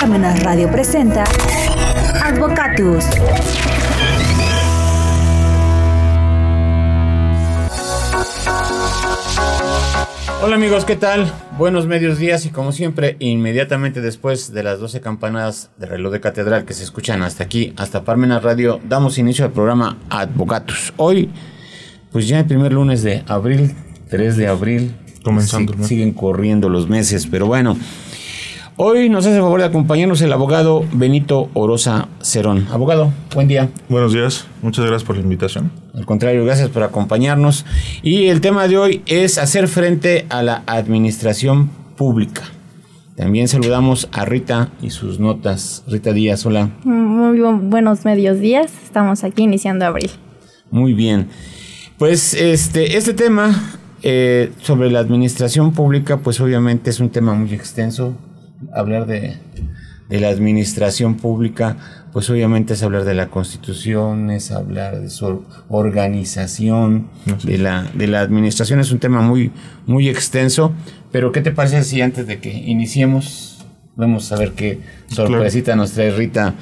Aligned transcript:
Parmenas 0.00 0.42
Radio 0.42 0.70
presenta 0.70 1.24
Advocatus. 2.22 3.04
Hola 10.42 10.56
amigos, 10.56 10.84
¿qué 10.84 10.96
tal? 10.96 11.32
Buenos 11.56 11.86
medios 11.86 12.18
días 12.18 12.44
y 12.44 12.50
como 12.50 12.72
siempre, 12.72 13.16
inmediatamente 13.18 14.02
después 14.02 14.52
de 14.52 14.62
las 14.62 14.78
12 14.78 15.00
campanadas 15.00 15.70
de 15.78 15.86
reloj 15.86 16.12
de 16.12 16.20
catedral 16.20 16.66
que 16.66 16.74
se 16.74 16.84
escuchan 16.84 17.22
hasta 17.22 17.44
aquí, 17.44 17.72
hasta 17.78 18.04
Parmenas 18.04 18.42
Radio, 18.42 18.78
damos 18.86 19.16
inicio 19.16 19.46
al 19.46 19.52
programa 19.52 19.96
Advocatus. 20.10 20.92
Hoy, 20.98 21.30
pues 22.12 22.28
ya 22.28 22.40
el 22.40 22.46
primer 22.46 22.74
lunes 22.74 23.02
de 23.02 23.24
abril, 23.26 23.74
3 24.10 24.36
de 24.36 24.48
abril. 24.48 24.94
Comenzando. 25.22 25.72
Siguen 25.82 26.12
corriendo 26.12 26.68
los 26.68 26.86
meses, 26.86 27.26
pero 27.26 27.46
bueno. 27.46 27.78
Hoy 28.76 29.08
nos 29.08 29.24
hace 29.24 29.36
el 29.36 29.42
favor 29.42 29.60
de 29.60 29.66
acompañarnos 29.66 30.20
el 30.22 30.32
abogado 30.32 30.84
Benito 30.92 31.48
Orosa 31.54 32.08
Cerón. 32.20 32.66
Abogado, 32.72 33.12
buen 33.32 33.46
día. 33.46 33.68
Buenos 33.88 34.12
días, 34.12 34.46
muchas 34.62 34.84
gracias 34.84 35.04
por 35.04 35.16
la 35.16 35.22
invitación. 35.22 35.70
Al 35.94 36.04
contrario, 36.04 36.44
gracias 36.44 36.70
por 36.70 36.82
acompañarnos. 36.82 37.64
Y 38.02 38.26
el 38.26 38.40
tema 38.40 38.66
de 38.66 38.76
hoy 38.78 39.02
es 39.06 39.38
hacer 39.38 39.68
frente 39.68 40.26
a 40.28 40.42
la 40.42 40.64
administración 40.66 41.70
pública. 41.96 42.42
También 43.16 43.46
saludamos 43.46 44.08
a 44.10 44.24
Rita 44.24 44.70
y 44.82 44.90
sus 44.90 45.20
notas. 45.20 45.84
Rita 45.86 46.12
Díaz, 46.12 46.44
hola. 46.44 46.70
Muy 46.82 47.38
bu- 47.38 47.60
buenos 47.70 48.04
medios 48.04 48.40
días. 48.40 48.72
Estamos 48.82 49.22
aquí 49.22 49.44
iniciando 49.44 49.84
abril. 49.86 50.10
Muy 50.72 50.94
bien. 50.94 51.28
Pues 51.96 52.34
este, 52.34 52.96
este 52.96 53.14
tema 53.14 53.54
eh, 54.02 54.50
sobre 54.60 54.90
la 54.90 54.98
administración 54.98 55.72
pública, 55.72 56.16
pues 56.16 56.40
obviamente 56.40 56.90
es 56.90 56.98
un 56.98 57.10
tema 57.10 57.34
muy 57.34 57.54
extenso. 57.54 58.14
Hablar 58.72 59.06
de, 59.06 59.36
de 60.08 60.20
la 60.20 60.28
administración 60.28 61.16
pública, 61.16 61.76
pues 62.12 62.30
obviamente 62.30 62.74
es 62.74 62.82
hablar 62.82 63.04
de 63.04 63.14
la 63.14 63.28
constitución, 63.28 64.30
es 64.30 64.52
hablar 64.52 65.00
de 65.00 65.10
su 65.10 65.44
organización, 65.68 67.08
de 67.42 67.58
la, 67.58 67.86
de 67.94 68.06
la 68.06 68.20
administración. 68.20 68.80
Es 68.80 68.92
un 68.92 68.98
tema 68.98 69.20
muy, 69.20 69.50
muy 69.86 70.08
extenso. 70.08 70.72
Pero 71.10 71.32
¿qué 71.32 71.40
te 71.40 71.50
parece 71.50 71.82
si 71.84 72.00
antes 72.00 72.26
de 72.26 72.38
que 72.38 72.52
iniciemos, 72.52 73.64
vamos 73.96 74.30
a 74.32 74.36
ver 74.36 74.52
qué 74.52 74.80
sorpresita 75.08 75.76
nos 75.76 75.92
trae 75.92 76.10
Rita 76.10 76.54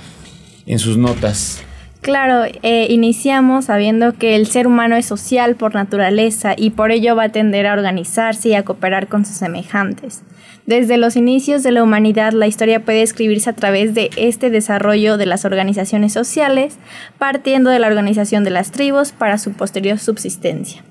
en 0.66 0.78
sus 0.78 0.96
notas? 0.96 1.62
Claro, 2.00 2.44
eh, 2.62 2.88
iniciamos 2.90 3.66
sabiendo 3.66 4.14
que 4.14 4.34
el 4.34 4.46
ser 4.48 4.66
humano 4.66 4.96
es 4.96 5.06
social 5.06 5.54
por 5.54 5.74
naturaleza 5.74 6.54
y 6.56 6.70
por 6.70 6.90
ello 6.90 7.14
va 7.14 7.24
a 7.24 7.28
tender 7.28 7.66
a 7.66 7.74
organizarse 7.74 8.48
y 8.48 8.54
a 8.54 8.64
cooperar 8.64 9.06
con 9.06 9.24
sus 9.24 9.36
semejantes. 9.36 10.22
Desde 10.66 10.96
los 10.96 11.16
inicios 11.16 11.64
de 11.64 11.72
la 11.72 11.82
humanidad, 11.82 12.32
la 12.32 12.46
historia 12.46 12.84
puede 12.84 13.02
escribirse 13.02 13.50
a 13.50 13.54
través 13.54 13.94
de 13.94 14.10
este 14.16 14.48
desarrollo 14.48 15.16
de 15.16 15.26
las 15.26 15.44
organizaciones 15.44 16.12
sociales, 16.12 16.78
partiendo 17.18 17.70
de 17.70 17.80
la 17.80 17.88
organización 17.88 18.44
de 18.44 18.50
las 18.50 18.70
tribus 18.70 19.10
para 19.10 19.38
su 19.38 19.52
posterior 19.52 19.98
subsistencia. 19.98 20.84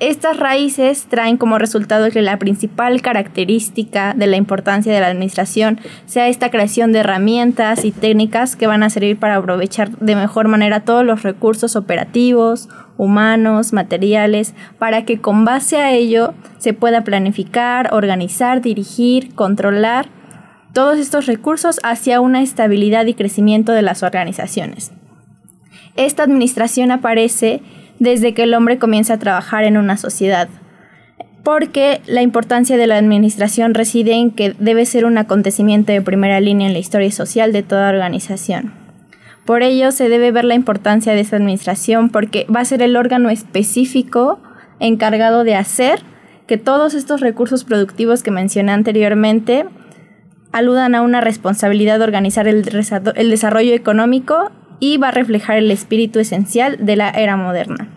Estas 0.00 0.36
raíces 0.36 1.06
traen 1.08 1.36
como 1.36 1.56
resultado 1.56 2.10
que 2.10 2.20
la 2.20 2.40
principal 2.40 3.00
característica 3.00 4.12
de 4.12 4.26
la 4.26 4.36
importancia 4.36 4.92
de 4.92 4.98
la 4.98 5.06
administración 5.06 5.78
sea 6.06 6.26
esta 6.26 6.50
creación 6.50 6.90
de 6.90 6.98
herramientas 6.98 7.84
y 7.84 7.92
técnicas 7.92 8.56
que 8.56 8.66
van 8.66 8.82
a 8.82 8.90
servir 8.90 9.16
para 9.16 9.36
aprovechar 9.36 9.90
de 9.98 10.16
mejor 10.16 10.48
manera 10.48 10.80
todos 10.80 11.04
los 11.04 11.22
recursos 11.22 11.76
operativos, 11.76 12.68
humanos, 12.96 13.72
materiales, 13.72 14.54
para 14.78 15.04
que 15.04 15.20
con 15.20 15.44
base 15.44 15.78
a 15.78 15.92
ello 15.92 16.34
se 16.58 16.72
pueda 16.72 17.02
planificar, 17.02 17.92
organizar, 17.92 18.60
dirigir, 18.62 19.34
controlar 19.34 20.08
todos 20.72 20.98
estos 20.98 21.26
recursos 21.26 21.80
hacia 21.82 22.20
una 22.20 22.42
estabilidad 22.42 23.06
y 23.06 23.14
crecimiento 23.14 23.72
de 23.72 23.82
las 23.82 24.02
organizaciones. 24.02 24.92
Esta 25.96 26.24
administración 26.24 26.90
aparece 26.90 27.62
desde 28.00 28.34
que 28.34 28.42
el 28.42 28.54
hombre 28.54 28.78
comienza 28.78 29.14
a 29.14 29.18
trabajar 29.18 29.64
en 29.64 29.76
una 29.76 29.96
sociedad, 29.96 30.48
porque 31.44 32.00
la 32.06 32.22
importancia 32.22 32.76
de 32.76 32.86
la 32.86 32.98
administración 32.98 33.74
reside 33.74 34.14
en 34.14 34.30
que 34.30 34.54
debe 34.58 34.86
ser 34.86 35.04
un 35.04 35.18
acontecimiento 35.18 35.92
de 35.92 36.02
primera 36.02 36.40
línea 36.40 36.66
en 36.66 36.72
la 36.72 36.80
historia 36.80 37.12
social 37.12 37.52
de 37.52 37.62
toda 37.62 37.90
organización. 37.90 38.83
Por 39.44 39.62
ello 39.62 39.92
se 39.92 40.08
debe 40.08 40.32
ver 40.32 40.44
la 40.44 40.54
importancia 40.54 41.12
de 41.12 41.20
esta 41.20 41.36
administración 41.36 42.08
porque 42.08 42.46
va 42.54 42.60
a 42.60 42.64
ser 42.64 42.80
el 42.80 42.96
órgano 42.96 43.28
específico 43.28 44.40
encargado 44.80 45.44
de 45.44 45.54
hacer 45.54 46.00
que 46.46 46.56
todos 46.56 46.94
estos 46.94 47.20
recursos 47.20 47.64
productivos 47.64 48.22
que 48.22 48.30
mencioné 48.30 48.72
anteriormente 48.72 49.66
aludan 50.52 50.94
a 50.94 51.02
una 51.02 51.20
responsabilidad 51.20 51.98
de 51.98 52.04
organizar 52.04 52.48
el, 52.48 52.64
el 53.16 53.30
desarrollo 53.30 53.74
económico 53.74 54.50
y 54.80 54.96
va 54.96 55.08
a 55.08 55.12
reflejar 55.12 55.58
el 55.58 55.70
espíritu 55.70 56.20
esencial 56.20 56.78
de 56.80 56.96
la 56.96 57.10
era 57.10 57.36
moderna. 57.36 57.88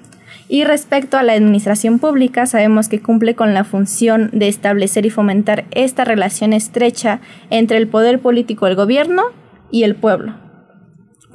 Y 0.49 0.63
respecto 0.63 1.17
a 1.17 1.23
la 1.23 1.33
administración 1.33 1.99
pública, 1.99 2.45
sabemos 2.45 2.87
que 2.87 3.01
cumple 3.01 3.35
con 3.35 3.53
la 3.53 3.65
función 3.65 4.29
de 4.31 4.47
establecer 4.47 5.05
y 5.05 5.09
fomentar 5.09 5.65
esta 5.71 6.05
relación 6.05 6.53
estrecha 6.53 7.19
entre 7.49 7.77
el 7.77 7.87
poder 7.87 8.19
político 8.19 8.65
del 8.65 8.75
gobierno 8.75 9.23
y 9.71 9.83
el 9.83 9.95
pueblo. 9.95 10.46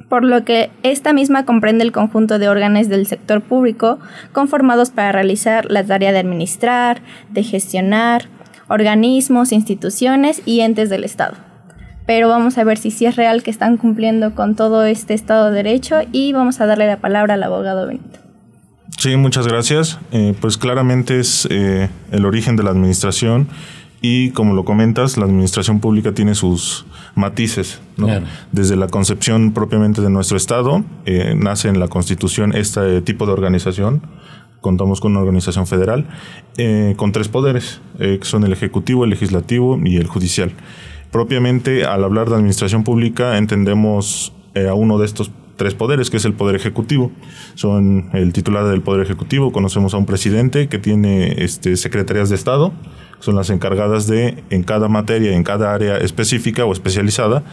Por 0.09 0.23
lo 0.23 0.43
que 0.45 0.69
esta 0.83 1.13
misma 1.13 1.45
comprende 1.45 1.83
el 1.83 1.91
conjunto 1.91 2.39
de 2.39 2.49
órganos 2.49 2.89
del 2.89 3.07
sector 3.07 3.41
público 3.41 3.99
conformados 4.31 4.91
para 4.91 5.11
realizar 5.11 5.69
la 5.69 5.83
tarea 5.83 6.11
de 6.11 6.19
administrar, 6.19 7.01
de 7.31 7.43
gestionar, 7.43 8.27
organismos, 8.67 9.51
instituciones 9.51 10.41
y 10.45 10.61
entes 10.61 10.89
del 10.89 11.03
Estado. 11.03 11.35
Pero 12.05 12.27
vamos 12.27 12.57
a 12.57 12.63
ver 12.63 12.77
si 12.77 12.91
sí 12.91 13.05
es 13.05 13.15
real 13.15 13.43
que 13.43 13.51
están 13.51 13.77
cumpliendo 13.77 14.35
con 14.35 14.55
todo 14.55 14.83
este 14.83 15.13
Estado 15.13 15.49
de 15.49 15.63
Derecho 15.63 16.01
y 16.11 16.33
vamos 16.33 16.59
a 16.59 16.65
darle 16.65 16.87
la 16.87 16.97
palabra 16.97 17.35
al 17.35 17.43
abogado 17.43 17.87
Benito. 17.87 18.19
Sí, 18.97 19.15
muchas 19.15 19.47
gracias. 19.47 19.99
Eh, 20.11 20.33
pues 20.39 20.57
claramente 20.57 21.19
es 21.19 21.47
eh, 21.49 21.89
el 22.11 22.25
origen 22.25 22.55
de 22.55 22.63
la 22.63 22.71
administración 22.71 23.47
y 24.05 24.31
como 24.31 24.53
lo 24.53 24.65
comentas, 24.65 25.15
la 25.15 25.23
administración 25.23 25.79
pública 25.79 26.11
tiene 26.13 26.35
sus 26.35 26.85
matices. 27.15 27.79
¿no? 27.95 28.07
Claro. 28.07 28.25
Desde 28.51 28.75
la 28.75 28.87
concepción 28.87 29.53
propiamente 29.53 30.01
de 30.01 30.09
nuestro 30.09 30.35
Estado, 30.35 30.83
eh, 31.05 31.35
nace 31.37 31.69
en 31.69 31.79
la 31.79 31.87
Constitución 31.87 32.53
este 32.53 33.01
tipo 33.01 33.25
de 33.25 33.31
organización. 33.31 34.01
Contamos 34.59 34.99
con 34.99 35.13
una 35.13 35.21
organización 35.21 35.67
federal 35.67 36.05
eh, 36.57 36.95
con 36.97 37.13
tres 37.13 37.29
poderes, 37.29 37.79
eh, 37.97 38.17
que 38.19 38.25
son 38.25 38.43
el 38.43 38.51
Ejecutivo, 38.51 39.05
el 39.05 39.09
Legislativo 39.09 39.79
y 39.81 39.95
el 39.95 40.07
Judicial. 40.07 40.51
Propiamente, 41.09 41.85
al 41.85 42.03
hablar 42.03 42.27
de 42.27 42.35
administración 42.35 42.83
pública, 42.83 43.37
entendemos 43.37 44.33
a 44.69 44.73
uno 44.73 44.97
de 44.97 45.05
estos 45.05 45.31
tres 45.55 45.73
poderes, 45.73 46.09
que 46.09 46.17
es 46.17 46.25
el 46.25 46.33
Poder 46.33 46.55
Ejecutivo. 46.55 47.11
Son 47.55 48.09
el 48.13 48.33
titular 48.33 48.65
del 48.65 48.81
Poder 48.81 49.03
Ejecutivo, 49.03 49.51
conocemos 49.51 49.93
a 49.93 49.97
un 49.97 50.05
presidente 50.05 50.67
que 50.67 50.79
tiene 50.79 51.43
este, 51.43 51.77
secretarías 51.77 52.29
de 52.29 52.35
Estado, 52.35 52.71
son 53.19 53.35
las 53.35 53.49
encargadas 53.49 54.05
de, 54.07 54.43
en 54.49 54.63
cada 54.63 54.89
materia, 54.89 55.33
en 55.33 55.43
cada 55.43 55.73
área 55.73 55.97
específica 55.97 56.65
o 56.65 56.73
especializada, 56.73 57.43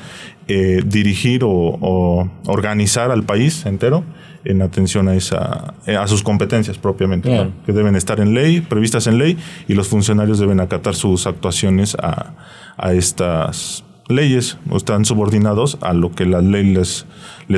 eh, 0.49 0.83
dirigir 0.85 1.45
o, 1.45 1.51
o 1.51 2.29
organizar 2.47 3.11
al 3.13 3.23
país 3.23 3.65
entero 3.67 4.05
en 4.45 4.63
atención 4.63 5.09
a, 5.09 5.15
esa, 5.15 5.75
eh, 5.87 5.97
a 5.97 6.07
sus 6.07 6.23
competencias 6.23 6.79
propiamente, 6.79 7.53
que 7.67 7.73
deben 7.73 7.95
estar 7.95 8.21
en 8.21 8.35
ley, 8.35 8.61
previstas 8.61 9.07
en 9.07 9.19
ley, 9.19 9.37
y 9.69 9.75
los 9.75 9.89
funcionarios 9.89 10.39
deben 10.39 10.61
acatar 10.61 10.95
sus 10.95 11.27
actuaciones 11.27 11.95
a, 11.95 12.35
a 12.77 12.93
estas 12.93 13.85
leyes, 14.11 14.59
o 14.69 14.77
están 14.77 15.05
subordinados 15.05 15.79
a 15.81 15.93
lo 15.93 16.13
que 16.13 16.27
la 16.27 16.41
ley 16.41 16.75
les, 16.75 17.07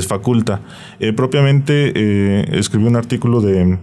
faculta. 0.07 0.61
Eh, 1.01 1.13
propiamente 1.13 1.93
eh, 1.95 2.49
escribí 2.53 2.87
un 2.87 2.97
artículo 2.97 3.41
de 3.41 3.79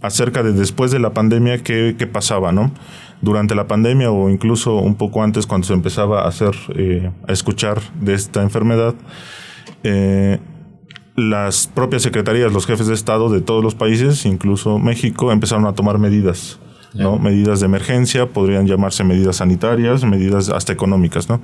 acerca 0.00 0.42
de 0.42 0.52
después 0.52 0.90
de 0.90 0.98
la 0.98 1.12
pandemia 1.12 1.62
qué, 1.62 1.94
qué 1.98 2.06
pasaba, 2.06 2.52
¿no? 2.52 2.72
Durante 3.20 3.54
la 3.54 3.66
pandemia 3.66 4.10
o 4.10 4.30
incluso 4.30 4.76
un 4.76 4.94
poco 4.94 5.22
antes 5.22 5.46
cuando 5.46 5.66
se 5.66 5.74
empezaba 5.74 6.22
a 6.22 6.28
hacer, 6.28 6.54
eh, 6.74 7.10
a 7.28 7.32
escuchar 7.32 7.80
de 8.00 8.14
esta 8.14 8.42
enfermedad, 8.42 8.94
eh, 9.82 10.38
las 11.16 11.66
propias 11.66 12.02
secretarías, 12.02 12.52
los 12.52 12.66
jefes 12.66 12.86
de 12.86 12.94
Estado 12.94 13.28
de 13.28 13.42
todos 13.42 13.62
los 13.62 13.74
países, 13.74 14.24
incluso 14.24 14.78
México, 14.78 15.32
empezaron 15.32 15.66
a 15.66 15.74
tomar 15.74 15.98
medidas. 15.98 16.58
¿No? 16.94 17.18
Medidas 17.18 17.60
de 17.60 17.66
emergencia, 17.66 18.26
podrían 18.26 18.66
llamarse 18.66 19.04
medidas 19.04 19.36
sanitarias, 19.36 20.04
medidas 20.04 20.48
hasta 20.48 20.72
económicas, 20.72 21.28
¿no? 21.28 21.40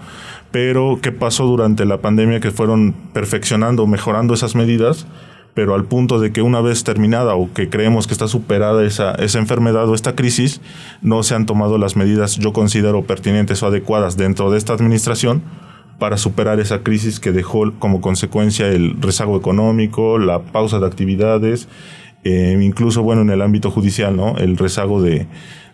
Pero, 0.50 0.98
¿qué 1.00 1.12
pasó 1.12 1.44
durante 1.46 1.84
la 1.84 1.98
pandemia? 2.00 2.40
Que 2.40 2.50
fueron 2.50 2.94
perfeccionando, 3.12 3.86
mejorando 3.86 4.34
esas 4.34 4.54
medidas, 4.54 5.06
pero 5.54 5.74
al 5.74 5.84
punto 5.84 6.20
de 6.20 6.32
que 6.32 6.42
una 6.42 6.60
vez 6.60 6.84
terminada 6.84 7.34
o 7.34 7.52
que 7.52 7.70
creemos 7.70 8.06
que 8.06 8.12
está 8.12 8.28
superada 8.28 8.84
esa, 8.84 9.12
esa 9.12 9.38
enfermedad 9.38 9.88
o 9.88 9.94
esta 9.94 10.14
crisis, 10.14 10.60
no 11.00 11.22
se 11.22 11.34
han 11.34 11.46
tomado 11.46 11.78
las 11.78 11.96
medidas, 11.96 12.36
yo 12.36 12.52
considero, 12.52 13.02
pertinentes 13.04 13.62
o 13.62 13.66
adecuadas 13.66 14.16
dentro 14.16 14.50
de 14.50 14.58
esta 14.58 14.74
administración 14.74 15.42
para 15.98 16.18
superar 16.18 16.60
esa 16.60 16.80
crisis 16.80 17.20
que 17.20 17.32
dejó 17.32 17.72
como 17.78 18.00
consecuencia 18.00 18.68
el 18.68 19.00
rezago 19.00 19.36
económico, 19.36 20.18
la 20.18 20.40
pausa 20.40 20.78
de 20.78 20.86
actividades, 20.86 21.68
Eh, 22.24 22.58
incluso, 22.60 23.02
bueno, 23.02 23.22
en 23.22 23.30
el 23.30 23.40
ámbito 23.42 23.70
judicial, 23.70 24.16
¿no? 24.16 24.36
El 24.36 24.56
rezago 24.56 25.00
de, 25.00 25.26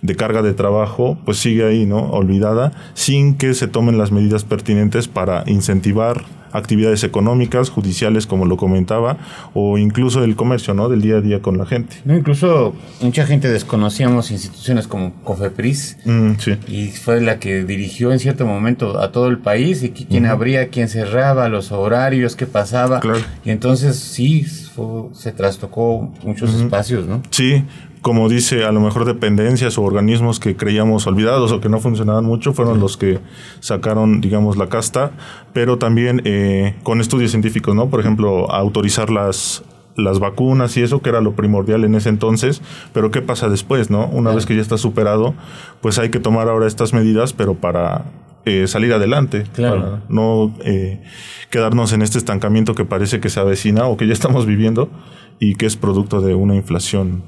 de 0.03 0.17
carga 0.17 0.43
de 0.43 0.53
trabajo, 0.53 1.17
pues 1.25 1.39
sigue 1.39 1.65
ahí, 1.65 1.87
¿no? 1.87 2.11
Olvidada, 2.11 2.73
sin 2.95 3.37
que 3.37 3.55
se 3.55 3.69
tomen 3.69 3.97
las 3.97 4.13
medidas 4.13 4.45
pertinentes 4.45 5.09
para 5.09 5.45
incentivar 5.47 6.25
actividades 6.55 7.03
económicas, 7.03 7.71
judiciales, 7.71 8.27
como 8.27 8.45
lo 8.45 8.59
comentaba, 8.59 9.17
o 9.55 9.79
incluso 9.79 10.23
el 10.23 10.37
comercio, 10.37 10.75
¿no? 10.75 10.91
Del 10.91 11.01
día 11.01 11.17
a 11.17 11.21
día 11.23 11.41
con 11.41 11.57
la 11.57 11.65
gente. 11.65 11.97
No, 12.05 12.15
incluso 12.15 12.75
mucha 13.01 13.25
gente 13.25 13.49
desconocíamos 13.49 14.31
instituciones 14.31 14.87
como 14.87 15.15
Cofepris 15.25 15.97
Mm, 16.05 16.33
sí. 16.39 16.53
y 16.69 16.89
fue 16.89 17.23
la 17.23 17.39
que 17.39 17.65
dirigió 17.65 18.13
en 18.13 18.19
cierto 18.19 18.45
momento 18.45 19.01
a 19.01 19.13
todo 19.13 19.29
el 19.29 19.39
país 19.39 19.83
y 19.83 19.93
qui- 19.95 20.07
quién 20.07 20.27
abría, 20.27 20.69
quién 20.69 20.89
cerraba, 20.91 21.49
los 21.49 21.73
horarios, 21.73 22.37
qué 22.37 22.45
pasaba. 22.45 23.01
Claro. 23.01 23.21
Y 23.47 23.51
entonces 23.51 23.97
sí, 23.97 24.45
fue- 24.75 25.09
se 25.13 25.33
trastocó 25.33 26.11
muchos 26.25 26.55
espacios, 26.55 27.07
¿no? 27.07 27.23
Sí, 27.31 27.65
como 28.01 28.29
dice, 28.29 28.65
a 28.65 28.73
lo 28.73 28.81
mejor 28.81 29.05
dependencias 29.05 29.79
o 29.79 29.83
organismos 29.83 30.41
que 30.41 30.57
creíamos 30.57 31.07
olvidados 31.07 31.53
o 31.53 31.61
que 31.61 31.69
no 31.69 31.79
funcionaban 31.79 32.25
mucho 32.25 32.53
fueron 32.53 32.81
los 32.81 32.97
que 32.97 33.21
sacaron, 33.61 34.21
digamos, 34.21 34.57
la 34.57 34.69
casta, 34.69 35.13
pero 35.53 35.79
también 35.79 36.21
eh, 36.25 36.75
con 36.83 37.01
estudios 37.01 37.31
científicos, 37.31 37.75
¿no? 37.75 37.89
Por 37.91 38.01
ejemplo, 38.01 38.51
autorizar 38.51 39.11
las 39.11 39.63
las 39.95 40.21
vacunas 40.21 40.75
y 40.79 40.83
eso 40.83 41.03
que 41.03 41.11
era 41.11 41.21
lo 41.21 41.33
primordial 41.33 41.85
en 41.85 41.95
ese 41.95 42.09
entonces, 42.09 42.63
pero 42.95 43.11
¿qué 43.11 43.21
pasa 43.21 43.51
después, 43.51 43.91
no? 43.91 44.07
Una 44.07 44.23
Claro. 44.31 44.37
vez 44.37 44.47
que 44.47 44.57
ya 44.57 44.63
está 44.63 44.79
superado, 44.79 45.35
pues 45.83 45.99
hay 45.99 46.09
que 46.09 46.19
tomar 46.19 46.49
ahora 46.49 46.67
estas 46.67 46.95
medidas, 46.95 47.35
pero 47.35 47.53
para 47.57 48.07
eh, 48.45 48.67
salir 48.67 48.93
adelante, 48.93 49.45
Claro. 49.55 49.81
para 49.81 50.03
no 50.09 50.55
eh, 50.65 51.03
quedarnos 51.51 51.93
en 51.93 52.03
este 52.03 52.19
estancamiento 52.19 52.75
que 52.75 52.85
parece 52.85 53.21
que 53.21 53.29
se 53.29 53.41
avecina 53.41 53.87
o 53.87 53.97
que 53.97 54.07
ya 54.07 54.13
estamos 54.13 54.47
viviendo 54.47 54.91
y 55.39 55.55
que 55.55 55.67
es 55.67 55.77
producto 55.77 56.21
de 56.21 56.35
una 56.35 56.55
inflación 56.55 57.23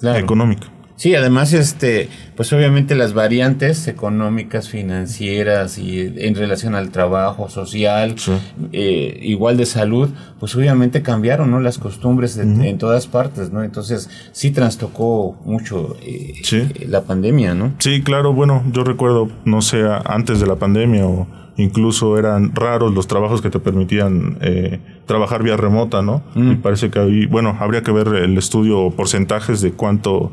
Claro. 0.00 0.18
económica. 0.18 0.68
Sí, 0.96 1.14
además, 1.16 1.52
este, 1.52 2.08
pues 2.36 2.52
obviamente 2.52 2.94
las 2.94 3.12
variantes 3.14 3.88
económicas, 3.88 4.68
financieras 4.68 5.78
y 5.78 6.12
en 6.16 6.34
relación 6.34 6.74
al 6.74 6.90
trabajo 6.90 7.48
social, 7.48 8.14
Sí. 8.18 8.32
eh, 8.72 9.18
igual 9.22 9.56
de 9.56 9.66
salud, 9.66 10.10
pues 10.38 10.54
obviamente 10.54 11.02
cambiaron, 11.02 11.50
¿no? 11.50 11.60
Las 11.60 11.78
costumbres 11.78 12.36
de- 12.36 12.68
en 12.68 12.78
todas 12.78 13.06
partes, 13.06 13.50
¿no? 13.52 13.64
Entonces 13.64 14.08
sí 14.32 14.50
trastocó 14.50 15.36
mucho 15.44 15.96
eh, 16.02 16.34
Sí. 16.42 16.58
eh, 16.74 16.86
la 16.88 17.02
pandemia, 17.02 17.54
¿no? 17.54 17.72
Sí, 17.78 18.02
claro, 18.02 18.32
bueno, 18.32 18.62
yo 18.72 18.84
recuerdo, 18.84 19.28
no 19.44 19.60
sé, 19.62 19.82
antes 20.04 20.40
de 20.40 20.46
la 20.46 20.56
pandemia 20.56 21.06
o 21.06 21.26
incluso 21.56 22.16
eran 22.18 22.54
raros 22.54 22.94
los 22.94 23.06
trabajos 23.06 23.42
que 23.42 23.50
te 23.50 23.58
permitían 23.58 24.38
eh, 24.40 24.80
trabajar 25.06 25.42
vía 25.42 25.56
remota, 25.56 26.00
¿no? 26.00 26.22
Y 26.34 26.54
parece 26.56 26.90
que 26.90 26.98
ahí, 26.98 27.26
bueno, 27.26 27.56
habría 27.60 27.82
que 27.82 27.92
ver 27.92 28.08
el 28.08 28.38
estudio 28.38 28.78
o 28.78 28.90
porcentajes 28.92 29.60
de 29.60 29.72
cuánto 29.72 30.32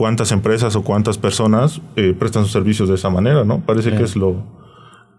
cuántas 0.00 0.32
empresas 0.32 0.76
o 0.76 0.82
cuántas 0.82 1.18
personas 1.18 1.82
eh, 1.94 2.14
prestan 2.18 2.44
sus 2.44 2.52
servicios 2.52 2.88
de 2.88 2.94
esa 2.94 3.10
manera, 3.10 3.44
¿no? 3.44 3.60
Parece 3.60 3.94
que 3.94 4.02
es 4.02 4.16
lo, 4.16 4.42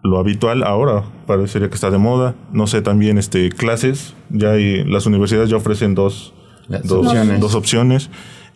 lo 0.02 0.18
habitual 0.18 0.64
ahora, 0.64 1.04
parecería 1.24 1.68
que 1.68 1.76
está 1.76 1.88
de 1.92 1.98
moda. 1.98 2.34
No 2.52 2.66
sé, 2.66 2.82
también 2.82 3.16
este 3.16 3.50
clases, 3.50 4.16
ya 4.28 4.50
hay, 4.50 4.82
las 4.82 5.06
universidades 5.06 5.50
ya 5.50 5.56
ofrecen 5.56 5.94
dos, 5.94 6.34
dos 6.66 7.06
opciones. 7.06 7.40
dos 7.40 7.54
opciones. 7.54 8.10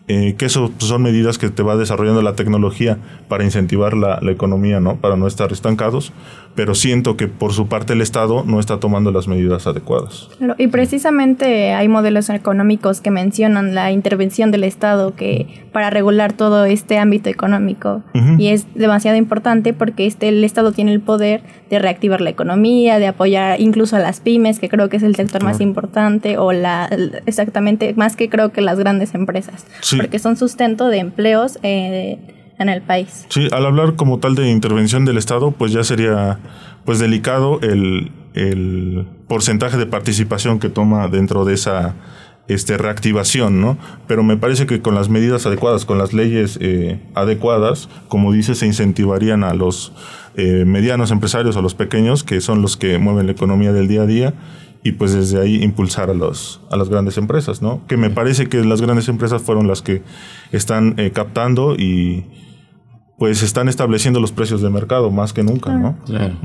Eh, 0.09 0.35
que 0.39 0.45
eso 0.47 0.71
son 0.79 1.03
medidas 1.03 1.37
que 1.39 1.51
te 1.51 1.63
va 1.63 1.77
desarrollando 1.77 2.23
la 2.23 2.35
tecnología 2.35 2.99
para 3.29 3.45
incentivar 3.45 3.95
la, 3.95 4.21
la 4.23 4.31
economía, 4.31 4.79
¿no? 4.81 4.97
Para 4.97 5.17
no 5.17 5.27
estar 5.27 5.53
estancados. 5.53 6.13
Pero 6.55 6.75
siento 6.75 7.19
que 7.19 7.29
por 7.29 7.53
su 7.53 7.67
parte 7.69 7.93
el 7.93 8.01
Estado 8.01 8.43
no 8.47 8.61
está 8.61 8.81
tomando 8.81 9.11
las 9.11 9.29
medidas 9.29 9.67
adecuadas. 9.67 10.31
Claro, 10.39 10.55
y 10.57 10.69
precisamente 10.69 11.75
hay 11.75 11.87
modelos 11.89 12.31
económicos 12.31 13.03
que 13.03 13.11
mencionan 13.11 13.75
la 13.75 13.93
intervención 13.93 14.51
del 14.51 14.65
Estado 14.65 15.15
que 15.15 15.67
para 15.73 15.91
regular 15.91 16.33
todo 16.33 16.65
este 16.65 16.99
ámbito 16.99 17.29
económico 17.29 18.03
y 18.39 18.49
es 18.49 18.67
demasiado 18.75 19.19
importante 19.19 19.75
porque 19.75 20.07
este 20.07 20.29
el 20.29 20.43
Estado 20.43 20.73
tiene 20.73 20.95
el 20.95 21.01
poder 21.01 21.43
de 21.69 21.79
reactivar 21.79 22.23
la 22.23 22.31
economía, 22.31 22.99
de 22.99 23.07
apoyar 23.07 23.61
incluso 23.61 23.97
a 23.97 23.99
las 23.99 24.21
pymes, 24.21 24.59
que 24.59 24.71
creo 24.71 24.89
que 24.89 24.97
es 24.97 25.03
el 25.03 25.15
sector 25.17 25.43
más 25.45 25.61
importante 25.61 26.39
o 26.39 26.53
la 26.53 26.89
exactamente 27.27 27.93
más 27.95 28.17
que 28.17 28.31
creo 28.31 28.53
que 28.53 28.63
las 28.63 28.79
grandes 28.79 29.15
empresas, 29.15 29.67
Sí. 29.81 29.96
Porque 29.97 30.19
son 30.19 30.37
sustento 30.37 30.89
de 30.89 30.99
empleos 30.99 31.59
eh, 31.63 32.19
en 32.59 32.69
el 32.69 32.83
país. 32.83 33.27
Sí, 33.29 33.49
al 33.53 33.67
hablar 33.67 33.97
como 33.97 34.19
tal 34.19 34.35
de 34.35 34.51
intervención 34.51 35.05
del 35.05 35.19
Estado, 35.19 35.51
pues 35.51 35.73
ya 35.73 35.85
sería 35.85 36.39
pues 36.85 36.99
delicado 36.99 37.61
el, 37.63 38.13
el 38.35 39.07
porcentaje 39.29 39.77
de 39.77 39.87
participación 39.87 40.59
que 40.59 40.69
toma 40.69 41.09
dentro 41.09 41.45
de 41.45 41.55
esa 41.55 41.95
este, 42.49 42.79
reactivación, 42.79 43.61
¿no? 43.61 43.77
Pero 44.07 44.23
me 44.23 44.37
parece 44.37 44.67
que 44.67 44.81
con 44.81 44.95
las 44.95 45.09
medidas 45.09 45.47
adecuadas, 45.47 45.85
con 45.85 45.99
las 45.99 46.13
leyes 46.13 46.59
eh, 46.61 47.01
adecuadas, 47.15 47.89
como 48.09 48.33
dice, 48.33 48.55
se 48.55 48.67
incentivarían 48.67 49.43
a 49.43 49.53
los 49.55 49.93
eh, 50.37 50.65
medianos 50.65 51.11
empresarios, 51.11 51.57
a 51.57 51.63
los 51.63 51.75
pequeños, 51.75 52.23
que 52.23 52.41
son 52.41 52.63
los 52.63 52.77
que 52.77 52.99
mueven 52.99 53.27
la 53.27 53.33
economía 53.33 53.73
del 53.73 53.89
día 53.89 54.03
a 54.03 54.07
día, 54.07 54.35
y 54.87 54.93
pues 54.93 55.13
desde 55.13 55.41
ahí 55.41 55.65
impulsar 55.65 56.11
a, 56.11 56.15
los, 56.15 56.61
a 56.71 56.77
las 56.77 56.89
grandes 56.89 57.19
empresas, 57.19 57.61
¿no? 57.61 57.85
Que 57.89 57.97
me 57.97 58.09
parece 58.09 58.47
que 58.47 58.63
las 58.65 58.81
grandes 58.81 59.09
empresas 59.09 59.43
fueron 59.43 59.67
las 59.67 59.83
que 59.83 60.03
están 60.53 60.95
eh, 60.97 61.11
captando 61.11 61.75
y 61.75 62.25
pues 63.19 63.43
están 63.43 63.69
estableciendo 63.69 64.21
los 64.21 64.31
precios 64.31 64.63
de 64.63 64.71
mercado 64.71 65.11
más 65.11 65.33
que 65.33 65.43
nunca, 65.43 65.75
¿no? 65.75 65.97
Claro. 66.07 66.37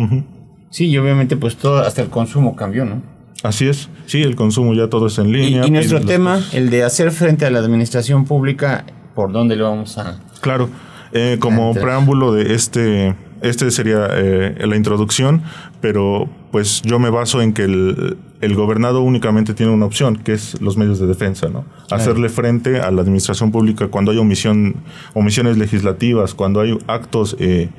Sí, 0.71 0.87
y 0.87 0.97
obviamente 0.97 1.37
pues 1.37 1.55
todo, 1.55 1.79
hasta 1.79 2.01
el 2.01 2.09
consumo 2.09 2.55
cambió, 2.55 2.83
¿no? 2.83 3.03
Así 3.43 3.67
es, 3.67 3.89
sí, 4.07 4.23
el 4.23 4.35
consumo 4.35 4.73
ya 4.73 4.87
todo 4.87 5.05
es 5.05 5.19
en 5.19 5.31
línea. 5.31 5.67
y 5.67 5.69
nuestro 5.69 6.01
tema, 6.01 6.39
el 6.51 6.71
de 6.71 6.83
hacer 6.83 7.11
frente 7.11 7.45
a 7.45 7.51
la 7.51 7.59
administración 7.59 8.25
pública, 8.25 8.85
¿por 9.13 9.31
dónde 9.31 9.55
lo 9.55 9.69
vamos 9.69 9.99
a...? 9.99 10.19
Claro, 10.41 10.67
eh, 11.11 11.37
como 11.39 11.75
preámbulo 11.75 12.33
de 12.33 12.55
este, 12.55 13.15
este 13.41 13.69
sería 13.71 14.07
eh, 14.11 14.55
la 14.67 14.75
introducción, 14.75 15.41
pero 15.81 16.29
pues 16.51 16.81
yo 16.83 16.99
me 16.99 17.09
baso 17.09 17.41
en 17.41 17.53
que 17.53 17.63
el, 17.63 18.17
el 18.41 18.55
gobernado 18.55 19.01
únicamente 19.01 19.53
tiene 19.53 19.71
una 19.71 19.85
opción, 19.85 20.17
que 20.17 20.33
es 20.33 20.59
los 20.61 20.77
medios 20.77 20.99
de 20.99 21.07
defensa, 21.07 21.49
¿no? 21.49 21.65
Hacerle 21.89 22.29
frente 22.29 22.79
a 22.81 22.91
la 22.91 23.01
administración 23.01 23.51
pública 23.51 23.87
cuando 23.87 24.11
hay 24.11 24.17
omisión, 24.17 24.75
omisiones 25.13 25.57
legislativas, 25.57 26.33
cuando 26.33 26.59
hay 26.61 26.77
actos, 26.87 27.35
eh, 27.39 27.69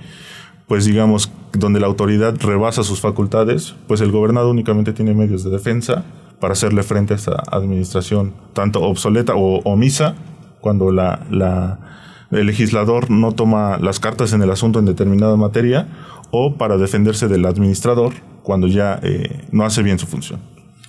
pues 0.66 0.84
digamos, 0.84 1.30
donde 1.52 1.80
la 1.80 1.86
autoridad 1.86 2.34
rebasa 2.40 2.82
sus 2.82 3.00
facultades, 3.00 3.74
pues 3.86 4.00
el 4.00 4.10
gobernado 4.10 4.50
únicamente 4.50 4.92
tiene 4.92 5.12
medios 5.14 5.44
de 5.44 5.50
defensa 5.50 6.04
para 6.40 6.52
hacerle 6.52 6.82
frente 6.82 7.12
a 7.12 7.16
esta 7.16 7.42
administración, 7.52 8.32
tanto 8.52 8.80
obsoleta 8.80 9.34
o 9.36 9.60
omisa, 9.64 10.14
cuando 10.60 10.90
la, 10.90 11.20
la- 11.30 11.78
el 12.32 12.46
legislador 12.46 13.10
no 13.10 13.32
toma 13.32 13.78
las 13.78 14.00
cartas 14.00 14.32
en 14.32 14.42
el 14.42 14.50
asunto 14.50 14.78
en 14.78 14.86
determinada 14.86 15.36
materia, 15.36 15.86
o 16.30 16.54
para 16.54 16.78
defenderse 16.78 17.28
del 17.28 17.46
administrador 17.46 18.14
cuando 18.42 18.66
ya 18.66 18.98
eh, 19.02 19.44
no 19.52 19.64
hace 19.64 19.82
bien 19.82 19.98
su 19.98 20.06
función. 20.06 20.40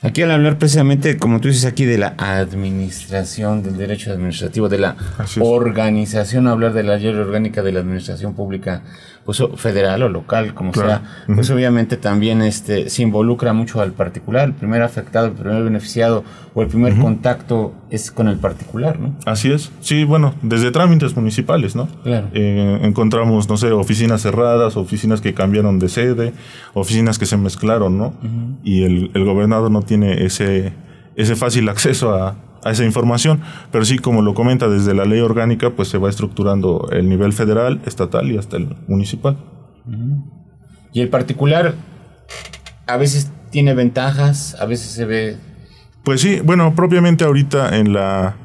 Aquí 0.02 0.22
al 0.22 0.32
hablar 0.32 0.58
precisamente, 0.58 1.16
como 1.18 1.40
tú 1.40 1.48
dices 1.48 1.64
aquí, 1.64 1.86
de 1.86 1.98
la 1.98 2.16
administración, 2.18 3.64
del 3.64 3.78
derecho 3.78 4.12
administrativo, 4.12 4.68
de 4.68 4.78
la 4.78 4.98
organización, 5.40 6.48
hablar 6.48 6.74
de 6.74 6.84
la 6.84 6.98
ley 6.98 7.08
orgánica 7.08 7.64
de 7.64 7.72
la 7.72 7.80
administración 7.80 8.34
pública, 8.34 8.84
pues 9.26 9.42
federal 9.56 10.04
o 10.04 10.10
local, 10.10 10.54
como 10.54 10.72
Claro. 10.72 10.90
sea, 10.90 11.02
pues 11.34 11.50
obviamente 11.50 11.96
también 11.98 12.42
este 12.42 12.90
se 12.90 13.04
involucra 13.04 13.54
mucho 13.54 13.80
al 13.82 13.94
particular, 13.94 14.50
el 14.50 14.54
primer 14.54 14.82
afectado, 14.82 15.28
el 15.28 15.32
primer 15.34 15.64
beneficiado 15.64 16.24
o 16.54 16.62
el 16.62 16.68
primer 16.68 16.96
contacto 16.98 17.74
es 17.90 18.12
con 18.12 18.28
el 18.28 18.38
particular, 18.38 19.00
¿no? 19.00 19.16
Así 19.26 19.52
es. 19.52 19.72
Sí, 19.80 20.04
bueno, 20.04 20.36
desde 20.42 20.72
trámites 20.72 21.16
municipales, 21.16 21.76
¿no? 21.76 21.88
Claro. 22.04 22.28
Eh, 22.34 22.80
encontramos, 22.84 23.48
no 23.50 23.56
sé, 23.58 23.72
oficinas 23.72 24.22
cerradas, 24.22 24.76
oficinas 24.78 25.22
que 25.22 25.34
cambiaron 25.34 25.80
de 25.80 25.88
sede, 25.90 26.34
oficinas 26.74 27.18
que 27.18 27.26
se 27.26 27.38
mezclaron, 27.38 27.98
¿no? 27.98 28.14
Y 28.64 28.84
el, 28.84 29.12
el 29.14 29.24
gobernador 29.26 29.72
no 29.72 29.82
tiene 29.84 30.26
ese, 30.26 30.74
ese 31.16 31.36
fácil 31.36 31.70
acceso 31.70 32.14
a, 32.14 32.36
a 32.64 32.72
esa 32.72 32.84
información. 32.84 33.42
Pero 33.72 33.86
sí, 33.86 34.00
como 34.00 34.22
lo 34.22 34.34
comenta, 34.34 34.68
desde 34.68 34.94
la 34.94 35.06
ley 35.06 35.20
orgánica, 35.20 35.72
pues 35.72 35.88
se 35.88 35.98
va 35.98 36.10
estructurando 36.10 36.88
el 36.92 37.10
nivel 37.10 37.34
federal, 37.34 37.82
estatal 37.86 38.32
y 38.32 38.38
hasta 38.38 38.58
el 38.58 38.76
municipal. 38.88 39.38
Y 40.92 41.02
el 41.02 41.10
particular 41.10 41.76
a 42.88 42.98
veces 42.98 43.32
tiene 43.50 43.74
ventajas, 43.74 44.56
a 44.60 44.66
veces 44.66 44.92
se 44.92 45.06
ve 45.06 45.38
Pues 46.04 46.22
sí, 46.22 46.40
bueno, 46.44 46.74
propiamente 46.76 47.24
ahorita 47.24 47.78
en 47.78 47.94
la, 47.94 48.36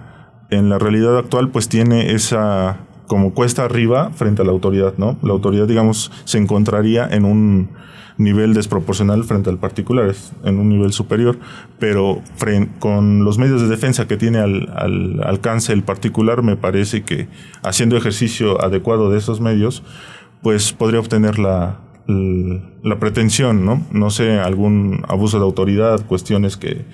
en 0.50 0.68
la 0.68 0.78
realidad 0.78 1.18
actual, 1.18 1.50
pues 1.50 1.68
tiene 1.68 2.12
esa 2.12 2.78
como 3.06 3.32
cuesta 3.32 3.64
arriba 3.64 4.10
frente 4.14 4.42
a 4.42 4.44
la 4.44 4.52
autoridad, 4.52 4.94
¿no? 4.98 5.18
La 5.22 5.32
autoridad, 5.32 5.66
digamos, 5.66 6.12
se 6.24 6.38
encontraría 6.38 7.08
en 7.10 7.24
un 7.24 7.70
nivel 8.18 8.52
desproporcional 8.52 9.24
frente 9.24 9.48
al 9.48 9.58
particular, 9.58 10.08
es 10.08 10.32
en 10.44 10.58
un 10.58 10.68
nivel 10.68 10.92
superior, 10.92 11.38
pero 11.78 12.20
con 12.80 13.24
los 13.24 13.38
medios 13.38 13.62
de 13.62 13.68
defensa 13.68 14.06
que 14.06 14.16
tiene 14.16 14.38
al, 14.38 14.68
al 14.76 15.22
alcance 15.24 15.72
el 15.72 15.84
particular, 15.84 16.42
me 16.42 16.56
parece 16.56 17.02
que 17.02 17.28
haciendo 17.62 17.96
ejercicio 17.96 18.62
adecuado 18.62 19.10
de 19.10 19.18
esos 19.18 19.40
medios, 19.40 19.84
pues 20.42 20.72
podría 20.72 21.00
obtener 21.00 21.38
la, 21.38 21.80
la 22.08 22.98
pretensión, 22.98 23.64
¿no? 23.64 23.86
No 23.92 24.10
sé, 24.10 24.38
algún 24.38 25.04
abuso 25.08 25.38
de 25.38 25.44
autoridad, 25.44 26.04
cuestiones 26.06 26.56
que, 26.56 26.84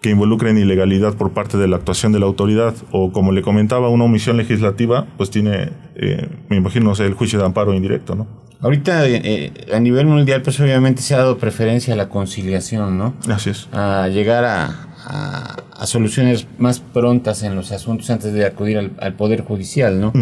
que 0.00 0.10
involucren 0.10 0.58
ilegalidad 0.58 1.14
por 1.14 1.32
parte 1.32 1.58
de 1.58 1.68
la 1.68 1.76
actuación 1.76 2.12
de 2.12 2.20
la 2.20 2.26
autoridad 2.26 2.74
o 2.90 3.12
como 3.12 3.32
le 3.32 3.42
comentaba 3.42 3.88
una 3.88 4.04
omisión 4.04 4.36
legislativa, 4.36 5.06
pues 5.16 5.30
tiene, 5.30 5.70
eh, 5.94 6.28
me 6.48 6.56
imagino, 6.56 6.92
el 6.92 7.14
juicio 7.14 7.38
de 7.38 7.46
amparo 7.46 7.74
indirecto, 7.74 8.14
¿no? 8.14 8.26
Ahorita 8.62 9.08
eh, 9.08 9.52
a 9.72 9.80
nivel 9.80 10.06
mundial, 10.06 10.42
pues 10.42 10.60
obviamente 10.60 11.00
se 11.00 11.14
ha 11.14 11.18
dado 11.18 11.38
preferencia 11.38 11.94
a 11.94 11.96
la 11.96 12.08
conciliación, 12.08 12.98
¿no? 12.98 13.14
Así 13.28 13.50
es. 13.50 13.68
A 13.72 14.08
llegar 14.08 14.44
a, 14.44 14.90
a, 15.06 15.86
soluciones 15.86 16.46
más 16.58 16.80
prontas 16.80 17.42
en 17.42 17.56
los 17.56 17.72
asuntos 17.72 18.10
antes 18.10 18.32
de 18.32 18.44
acudir 18.44 18.92
al, 18.98 19.14
Poder 19.14 19.42
Judicial, 19.42 20.00
¿no? 20.00 20.12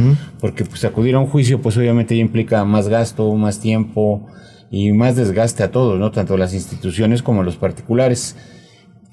Porque 0.40 0.64
pues 0.64 0.84
acudir 0.84 1.16
a 1.16 1.18
un 1.18 1.26
juicio, 1.26 1.60
pues 1.60 1.76
obviamente 1.76 2.16
ya 2.16 2.20
implica 2.20 2.64
más 2.64 2.88
gasto, 2.88 3.32
más 3.34 3.58
tiempo 3.60 4.28
y 4.70 4.92
más 4.92 5.16
desgaste 5.16 5.62
a 5.62 5.70
todos, 5.70 5.98
¿no? 5.98 6.10
Tanto 6.12 6.36
las 6.36 6.54
instituciones 6.54 7.22
como 7.22 7.42
los 7.42 7.56
particulares. 7.56 8.36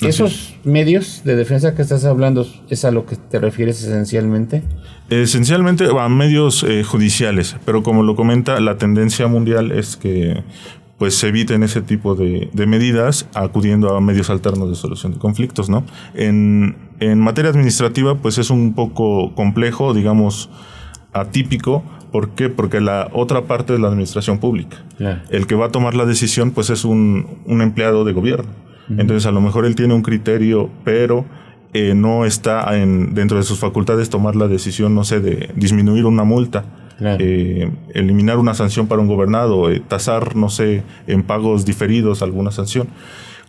¿Esos 0.02 0.56
medios 0.64 1.22
de 1.24 1.36
defensa 1.36 1.74
que 1.74 1.82
estás 1.82 2.04
hablando 2.06 2.46
es 2.70 2.84
a 2.84 2.92
lo 2.92 3.06
que 3.06 3.16
te 3.16 3.40
refieres 3.40 3.82
esencialmente? 3.82 4.62
Esencialmente 5.10 5.86
a 5.98 6.10
medios 6.10 6.64
eh, 6.64 6.84
judiciales, 6.84 7.56
pero 7.66 7.82
como 7.82 8.04
lo 8.04 8.16
comenta, 8.16 8.60
la 8.60 8.78
tendencia 8.78 9.28
mundial 9.28 9.72
es 9.72 9.96
que 9.96 10.44
pues 10.98 11.16
se 11.16 11.28
eviten 11.28 11.64
ese 11.64 11.82
tipo 11.82 12.16
de, 12.16 12.50
medidas 12.68 13.28
acudiendo 13.34 13.96
a 13.96 14.02
medios 14.02 14.30
alternos 14.30 14.70
de 14.70 14.75
solución 14.75 15.14
de 15.14 15.20
conflictos, 15.20 15.70
¿no? 15.70 15.84
En, 16.14 16.75
materia 17.18 17.52
administrativa, 17.52 18.16
pues 18.16 18.38
es 18.38 18.50
un 18.50 18.74
poco 18.74 19.36
complejo, 19.36 19.94
digamos, 19.94 20.50
atípico. 21.12 21.84
¿Por 22.12 22.30
qué? 22.30 22.48
Porque 22.48 22.80
la 22.80 23.10
otra 23.12 23.42
parte 23.42 23.74
es 23.74 23.80
la 23.82 23.90
administración 23.90 24.40
pública. 24.40 24.78
El 25.30 25.46
que 25.46 25.56
va 25.56 25.66
a 25.66 25.72
tomar 25.72 25.94
la 25.94 26.06
decisión, 26.06 26.52
pues 26.52 26.70
es 26.70 26.86
un, 26.86 27.42
empleado 27.48 28.06
de 28.06 28.14
gobierno. 28.14 28.50
Entonces, 28.89 29.25
a 29.25 29.32
lo 29.32 29.42
mejor 29.42 29.65
él 29.65 29.75
tiene 29.75 29.94
un 29.94 30.01
criterio, 30.01 30.70
pero 30.84 31.25
eh, 31.74 31.94
no 31.96 32.25
está 32.25 32.77
en, 32.77 33.13
dentro 33.15 33.38
de 33.38 33.44
sus 33.44 33.60
facultades 33.60 34.10
tomar 34.10 34.36
la 34.36 34.48
decisión, 34.48 34.94
no 34.94 35.04
sé, 35.04 35.20
de 35.20 35.50
disminuir 35.56 36.06
una 36.06 36.24
multa 36.24 36.65
eh, 37.00 37.72
eliminar 37.94 38.38
una 38.38 38.54
sanción 38.54 38.88
para 38.88 39.01
un 39.01 39.08
gobernado, 39.08 39.70
eh, 39.70 39.82
tasar, 39.86 40.36
no 40.36 40.50
sé, 40.50 40.84
en 41.08 41.24
pagos 41.24 41.65
diferidos 41.65 42.22
alguna 42.22 42.51
sanción. 42.51 42.88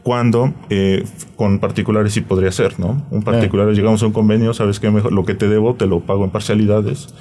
Cuando 0.02 0.54
eh, 0.70 1.04
con 1.34 1.58
particulares 1.58 2.12
sí 2.12 2.20
podría 2.20 2.52
ser, 2.52 2.78
¿no? 2.78 3.04
Un 3.10 3.22
particular, 3.22 3.68
llegamos 3.72 4.02
a 4.04 4.06
un 4.06 4.12
convenio, 4.12 4.54
sabes 4.54 4.78
que 4.78 4.88
lo 4.88 5.24
que 5.24 5.34
te 5.34 5.48
debo 5.48 5.74
te 5.74 5.86
lo 5.86 6.00
pago 6.00 6.24
en 6.24 6.30
parcialidades. 6.30 7.12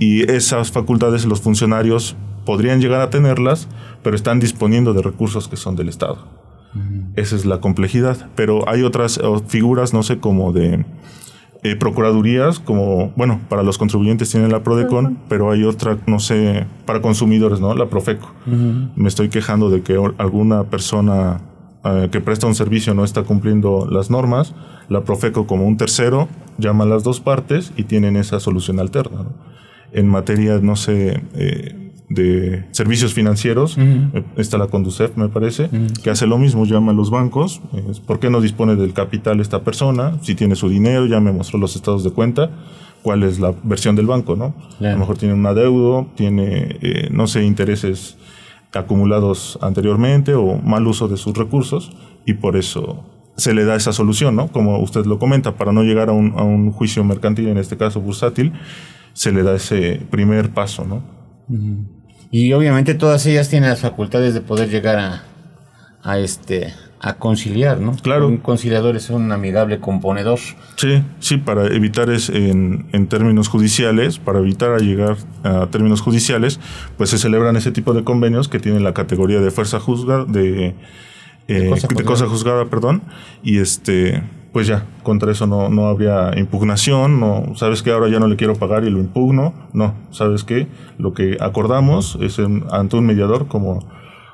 Y 0.00 0.28
esas 0.28 0.72
facultades 0.72 1.24
los 1.24 1.40
funcionarios 1.40 2.16
podrían 2.44 2.80
llegar 2.80 3.00
a 3.00 3.10
tenerlas, 3.10 3.68
pero 4.02 4.16
están 4.16 4.40
disponiendo 4.40 4.92
de 4.92 5.02
recursos 5.02 5.46
que 5.46 5.56
son 5.56 5.76
del 5.76 5.88
Estado. 5.88 6.41
Esa 7.16 7.36
es 7.36 7.44
la 7.44 7.60
complejidad. 7.60 8.28
Pero 8.34 8.68
hay 8.68 8.82
otras 8.82 9.20
figuras, 9.46 9.92
no 9.92 10.02
sé, 10.02 10.18
como 10.18 10.52
de 10.52 10.84
eh, 11.64 11.76
procuradurías, 11.76 12.58
como, 12.58 13.12
bueno, 13.14 13.40
para 13.48 13.62
los 13.62 13.78
contribuyentes 13.78 14.30
tienen 14.30 14.50
la 14.50 14.64
PRODECON, 14.64 15.18
pero 15.28 15.52
hay 15.52 15.62
otra, 15.62 15.96
no 16.06 16.18
sé, 16.18 16.66
para 16.86 17.00
consumidores, 17.00 17.60
¿no? 17.60 17.72
La 17.74 17.86
PROFECO. 17.86 18.28
Me 18.96 19.08
estoy 19.08 19.28
quejando 19.28 19.70
de 19.70 19.82
que 19.82 19.96
alguna 20.18 20.64
persona 20.64 21.40
eh, 21.84 22.08
que 22.10 22.20
presta 22.20 22.46
un 22.46 22.54
servicio 22.54 22.94
no 22.94 23.04
está 23.04 23.22
cumpliendo 23.22 23.88
las 23.90 24.10
normas. 24.10 24.54
La 24.88 25.02
PROFECO, 25.02 25.46
como 25.46 25.66
un 25.66 25.76
tercero, 25.76 26.28
llama 26.58 26.84
a 26.84 26.86
las 26.88 27.04
dos 27.04 27.20
partes 27.20 27.72
y 27.76 27.84
tienen 27.84 28.16
esa 28.16 28.40
solución 28.40 28.80
alterna. 28.80 29.26
En 29.92 30.08
materia, 30.08 30.58
no 30.60 30.74
sé, 30.74 31.22
eh, 31.34 31.81
de 32.14 32.64
servicios 32.72 33.14
financieros, 33.14 33.76
eh, 33.78 34.22
está 34.36 34.58
la 34.58 34.66
Conducef, 34.66 35.16
me 35.16 35.28
parece, 35.28 35.68
que 36.02 36.10
hace 36.10 36.26
lo 36.26 36.38
mismo, 36.38 36.64
llama 36.64 36.92
a 36.92 36.94
los 36.94 37.10
bancos, 37.10 37.60
¿por 38.06 38.18
qué 38.20 38.30
no 38.30 38.40
dispone 38.40 38.76
del 38.76 38.92
capital 38.92 39.40
esta 39.40 39.62
persona? 39.62 40.18
Si 40.22 40.34
tiene 40.34 40.54
su 40.56 40.68
dinero, 40.68 41.06
ya 41.06 41.20
me 41.20 41.32
mostró 41.32 41.58
los 41.58 41.76
estados 41.76 42.04
de 42.04 42.10
cuenta, 42.10 42.50
cuál 43.02 43.22
es 43.22 43.40
la 43.40 43.54
versión 43.62 43.96
del 43.96 44.06
banco, 44.06 44.36
¿no? 44.36 44.54
A 44.80 44.92
lo 44.92 44.98
mejor 44.98 45.18
tiene 45.18 45.34
un 45.34 45.44
adeudo, 45.46 46.08
tiene, 46.14 46.78
eh, 46.80 47.08
no 47.10 47.26
sé, 47.26 47.44
intereses 47.44 48.16
acumulados 48.72 49.58
anteriormente 49.60 50.34
o 50.34 50.56
mal 50.56 50.86
uso 50.86 51.08
de 51.08 51.16
sus 51.16 51.36
recursos 51.36 51.92
y 52.24 52.34
por 52.34 52.56
eso 52.56 53.04
se 53.36 53.54
le 53.54 53.64
da 53.64 53.74
esa 53.76 53.92
solución, 53.92 54.36
¿no? 54.36 54.48
Como 54.48 54.78
usted 54.78 55.04
lo 55.06 55.18
comenta, 55.18 55.56
para 55.56 55.72
no 55.72 55.82
llegar 55.82 56.08
a 56.10 56.12
un, 56.12 56.34
a 56.36 56.42
un 56.42 56.70
juicio 56.70 57.02
mercantil, 57.04 57.48
en 57.48 57.58
este 57.58 57.76
caso 57.76 58.00
bursátil, 58.00 58.52
se 59.14 59.32
le 59.32 59.42
da 59.42 59.54
ese 59.54 60.00
primer 60.10 60.50
paso, 60.50 60.84
¿no? 60.84 61.02
Y 62.32 62.52
obviamente 62.54 62.94
todas 62.94 63.24
ellas 63.26 63.50
tienen 63.50 63.68
las 63.68 63.80
facultades 63.80 64.32
de 64.32 64.40
poder 64.40 64.70
llegar 64.70 64.98
a, 64.98 65.22
a 66.02 66.18
este 66.18 66.72
a 66.98 67.14
conciliar, 67.14 67.80
¿no? 67.80 67.96
Claro. 67.96 68.28
Un 68.28 68.38
conciliador 68.38 68.94
es 68.96 69.10
un 69.10 69.32
amigable 69.32 69.80
componedor. 69.80 70.38
Sí, 70.76 71.02
sí, 71.18 71.36
para 71.36 71.66
evitar 71.66 72.08
es 72.10 72.30
en, 72.30 72.86
en 72.92 73.08
términos 73.08 73.48
judiciales, 73.48 74.18
para 74.20 74.38
evitar 74.38 74.80
llegar 74.80 75.16
a 75.42 75.66
términos 75.66 76.00
judiciales, 76.00 76.60
pues 76.96 77.10
se 77.10 77.18
celebran 77.18 77.56
ese 77.56 77.72
tipo 77.72 77.92
de 77.92 78.04
convenios 78.04 78.48
que 78.48 78.60
tienen 78.60 78.84
la 78.84 78.94
categoría 78.94 79.40
de 79.40 79.50
fuerza 79.50 79.80
juzgada, 79.80 80.24
de, 80.26 80.74
de, 81.48 81.68
cosa, 81.68 81.88
eh, 81.88 81.94
de 81.96 82.04
cosa 82.04 82.26
juzgada, 82.28 82.66
perdón, 82.66 83.02
y 83.42 83.58
este 83.58 84.22
pues 84.52 84.66
ya, 84.66 84.86
contra 85.02 85.32
eso 85.32 85.46
no, 85.46 85.70
no 85.70 85.86
habría 85.86 86.32
impugnación, 86.36 87.18
no, 87.18 87.54
sabes 87.56 87.82
que 87.82 87.90
ahora 87.90 88.08
ya 88.08 88.20
no 88.20 88.28
le 88.28 88.36
quiero 88.36 88.54
pagar 88.54 88.84
y 88.84 88.90
lo 88.90 88.98
impugno, 88.98 89.54
no, 89.72 89.94
sabes 90.10 90.44
que 90.44 90.68
lo 90.98 91.14
que 91.14 91.38
acordamos 91.40 92.18
es 92.20 92.38
ante 92.70 92.96
un 92.96 93.06
mediador, 93.06 93.48
como 93.48 93.80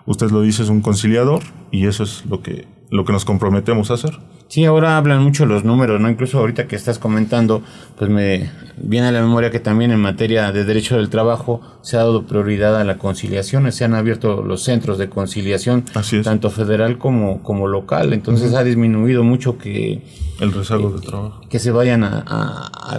usted 0.06 0.30
lo 0.30 0.42
dice, 0.42 0.64
es 0.64 0.70
un 0.70 0.80
conciliador 0.80 1.42
y 1.70 1.86
eso 1.86 2.02
es 2.02 2.26
lo 2.26 2.42
que, 2.42 2.66
lo 2.90 3.04
que 3.04 3.12
nos 3.12 3.24
comprometemos 3.24 3.90
a 3.90 3.94
hacer. 3.94 4.18
Sí, 4.48 4.64
ahora 4.64 4.96
hablan 4.96 5.22
mucho 5.22 5.44
los 5.44 5.62
números, 5.64 6.00
¿no? 6.00 6.08
Incluso 6.08 6.38
ahorita 6.38 6.66
que 6.66 6.74
estás 6.74 6.98
comentando, 6.98 7.62
pues 7.98 8.10
me 8.10 8.50
viene 8.78 9.08
a 9.08 9.12
la 9.12 9.20
memoria 9.20 9.50
que 9.50 9.60
también 9.60 9.90
en 9.90 10.00
materia 10.00 10.52
de 10.52 10.64
derecho 10.64 10.96
del 10.96 11.10
trabajo 11.10 11.60
se 11.82 11.96
ha 11.96 12.00
dado 12.00 12.26
prioridad 12.26 12.80
a 12.80 12.84
la 12.84 12.96
conciliación, 12.96 13.70
se 13.72 13.84
han 13.84 13.94
abierto 13.94 14.42
los 14.42 14.62
centros 14.62 14.96
de 14.96 15.10
conciliación, 15.10 15.84
tanto 16.24 16.48
federal 16.48 16.96
como, 16.96 17.42
como 17.42 17.66
local, 17.66 18.14
entonces 18.14 18.54
ha 18.54 18.64
disminuido 18.64 19.22
mucho 19.22 19.58
que... 19.58 20.02
El 20.40 20.52
rezago 20.52 20.92
de 20.92 21.06
trabajo. 21.06 21.42
Que 21.50 21.58
se 21.58 21.70
vayan 21.70 22.04
a, 22.04 22.20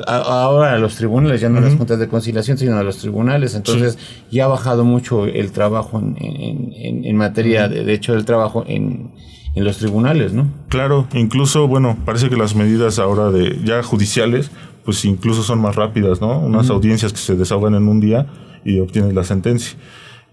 ahora 0.05 0.73
a 0.73 0.77
los 0.77 0.97
tribunales, 0.97 1.41
ya 1.41 1.49
no 1.49 1.57
a 1.57 1.61
las 1.61 1.73
juntas 1.73 1.97
de 1.97 2.07
conciliación, 2.07 2.59
sino 2.59 2.77
a 2.77 2.83
los 2.83 2.97
tribunales, 2.97 3.55
entonces 3.55 3.97
ya 4.29 4.45
ha 4.45 4.47
bajado 4.47 4.83
mucho 4.83 5.25
el 5.25 5.51
trabajo 5.51 5.97
en, 5.97 6.15
en, 6.19 7.05
en 7.05 7.15
materia 7.15 7.67
de 7.67 7.77
derecho 7.85 8.13
del 8.13 8.25
trabajo 8.25 8.65
en 8.67 9.11
en 9.55 9.63
los 9.63 9.77
tribunales, 9.77 10.33
¿no? 10.33 10.47
Claro, 10.69 11.07
incluso, 11.13 11.67
bueno, 11.67 11.97
parece 12.05 12.29
que 12.29 12.37
las 12.37 12.55
medidas 12.55 12.99
ahora 12.99 13.31
de 13.31 13.59
ya 13.63 13.83
judiciales, 13.83 14.51
pues 14.85 15.03
incluso 15.05 15.43
son 15.43 15.59
más 15.59 15.75
rápidas, 15.75 16.21
¿no? 16.21 16.39
Unas 16.39 16.69
audiencias 16.69 17.11
que 17.11 17.19
se 17.19 17.35
desahogan 17.35 17.75
en 17.75 17.87
un 17.87 17.99
día 17.99 18.27
y 18.63 18.79
obtienes 18.79 19.13
la 19.13 19.23
sentencia. 19.23 19.77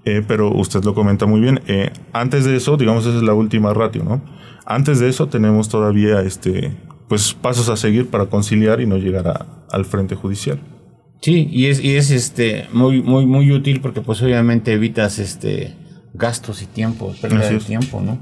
Eh, 0.05 0.23
pero 0.27 0.53
usted 0.53 0.85
lo 0.85 0.95
comenta 0.95 1.27
muy 1.27 1.41
bien. 1.41 1.61
Eh, 1.67 1.91
antes 2.13 2.45
de 2.45 2.57
eso, 2.57 2.77
digamos, 2.77 3.05
esa 3.07 3.17
es 3.17 3.23
la 3.23 3.35
última 3.35 3.75
ratio, 3.75 4.05
¿no? 4.05 4.23
Antes 4.65 5.01
de 5.01 5.09
eso 5.09 5.27
tenemos 5.27 5.69
todavía, 5.69 6.21
este, 6.21 6.77
pues, 7.09 7.35
pasos 7.35 7.69
a 7.69 7.77
seguir 7.77 8.09
para 8.09 8.27
conciliar 8.27 8.81
y 8.81 8.87
no 8.87 8.99
llegar 8.99 9.47
al 9.71 9.85
frente 9.85 10.15
judicial. 10.15 10.61
Sí, 11.21 11.49
y 11.51 11.67
es, 11.67 11.83
y 11.83 11.97
es 11.97 12.11
este 12.11 12.69
muy, 12.73 13.03
muy, 13.03 13.27
muy 13.27 13.51
útil 13.51 13.81
porque 13.81 14.01
pues 14.01 14.23
obviamente 14.23 14.73
evitas 14.73 15.19
este 15.19 15.75
gastos 16.15 16.63
y 16.63 16.67
tiempo, 16.67 17.15
pérdida 17.21 17.51
de 17.51 17.59
tiempo, 17.59 18.01
¿no? 18.01 18.19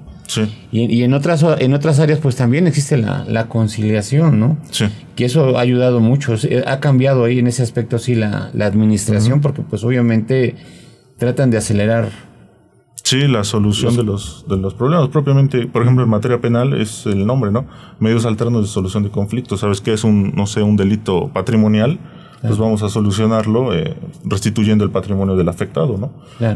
Y, 0.73 1.03
en 1.03 1.15
otras 1.15 1.45
en 1.59 1.75
otras 1.75 2.01
áreas 2.01 2.19
pues 2.19 2.37
también 2.37 2.67
existe 2.67 2.97
la, 2.97 3.47
conciliación, 3.49 4.41
¿no? 4.41 4.59
Sí. 4.71 4.87
Que 5.17 5.27
eso 5.27 5.57
ha 5.59 5.61
ayudado 5.61 6.01
mucho, 6.01 6.35
ha 6.67 6.81
cambiado 6.81 7.25
ahí 7.25 7.39
en 7.39 7.47
ese 7.47 7.63
aspecto 7.63 7.99
sí 7.99 8.15
la, 8.15 8.51
administración 8.61 9.41
porque 9.41 9.63
pues 9.63 9.85
obviamente 9.85 10.57
tratan 11.19 11.51
de 11.51 11.59
acelerar 11.59 12.11
Sí, 13.05 13.29
la 13.29 13.45
solución 13.45 13.95
de 13.97 14.03
los 14.03 14.47
de 14.49 14.57
los 14.57 14.73
problemas 14.73 15.11
propiamente, 15.11 15.67
por 15.67 15.83
ejemplo, 15.83 16.05
en 16.05 16.09
materia 16.09 16.41
penal 16.41 16.73
es 16.73 17.05
el 17.05 17.27
nombre, 17.27 17.53
¿no? 17.53 17.67
Medios 18.01 18.25
alternos 18.25 18.63
de 18.63 18.69
solución 18.69 19.03
de 19.03 19.11
conflictos. 19.11 19.61
¿Sabes 19.61 19.83
qué 19.83 19.93
es 19.93 20.05
un 20.05 20.33
no 20.35 20.47
sé, 20.47 20.63
un 20.63 20.77
delito 20.77 21.29
patrimonial? 21.29 22.01
Pues 22.41 22.59
vamos 22.59 22.83
a 22.83 22.89
solucionarlo 22.89 23.75
eh, 23.75 23.95
restituyendo 24.25 24.85
el 24.85 24.91
patrimonio 24.91 25.37
del 25.37 25.49
afectado, 25.51 25.99
¿no? 25.99 26.13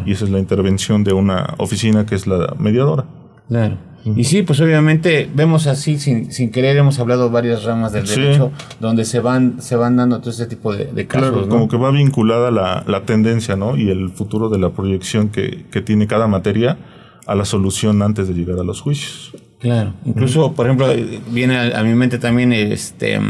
Y 0.06 0.12
esa 0.12 0.25
es 0.25 0.30
la 0.30 0.38
intervención 0.38 1.04
de 1.04 1.12
una 1.12 1.54
oficina 1.58 2.06
que 2.06 2.14
es 2.14 2.26
la 2.26 2.54
mediadora. 2.58 3.04
Claro. 3.48 3.88
Y 4.16 4.24
sí, 4.24 4.42
pues 4.42 4.60
obviamente 4.60 5.28
vemos 5.34 5.66
así, 5.66 5.98
sin, 5.98 6.32
sin 6.32 6.50
querer, 6.50 6.76
hemos 6.76 6.98
hablado 6.98 7.30
varias 7.30 7.64
ramas 7.64 7.92
del 7.92 8.06
derecho 8.06 8.52
donde 8.80 9.04
se 9.04 9.20
van, 9.20 9.60
se 9.60 9.76
van 9.76 9.96
dando 9.96 10.20
todo 10.20 10.30
ese 10.30 10.46
tipo 10.46 10.74
de, 10.74 11.06
casos. 11.06 11.30
Claro, 11.30 11.48
como 11.48 11.68
que 11.68 11.76
va 11.76 11.90
vinculada 11.90 12.50
la, 12.50 12.84
la, 12.86 13.04
tendencia, 13.04 13.56
¿no? 13.56 13.76
Y 13.76 13.90
el 13.90 14.10
futuro 14.10 14.48
de 14.48 14.58
la 14.58 14.70
proyección 14.70 15.28
que, 15.28 15.66
que, 15.70 15.82
tiene 15.82 16.06
cada 16.06 16.26
materia 16.26 16.78
a 17.26 17.34
la 17.34 17.44
solución 17.44 18.00
antes 18.02 18.28
de 18.28 18.34
llegar 18.34 18.58
a 18.58 18.64
los 18.64 18.80
juicios. 18.80 19.34
Claro. 19.58 19.94
Incluso, 20.04 20.54
por 20.54 20.66
ejemplo, 20.66 20.86
viene 21.30 21.74
a, 21.74 21.82
mi 21.82 21.94
mente 21.94 22.18
también 22.18 22.52
este 22.52 23.20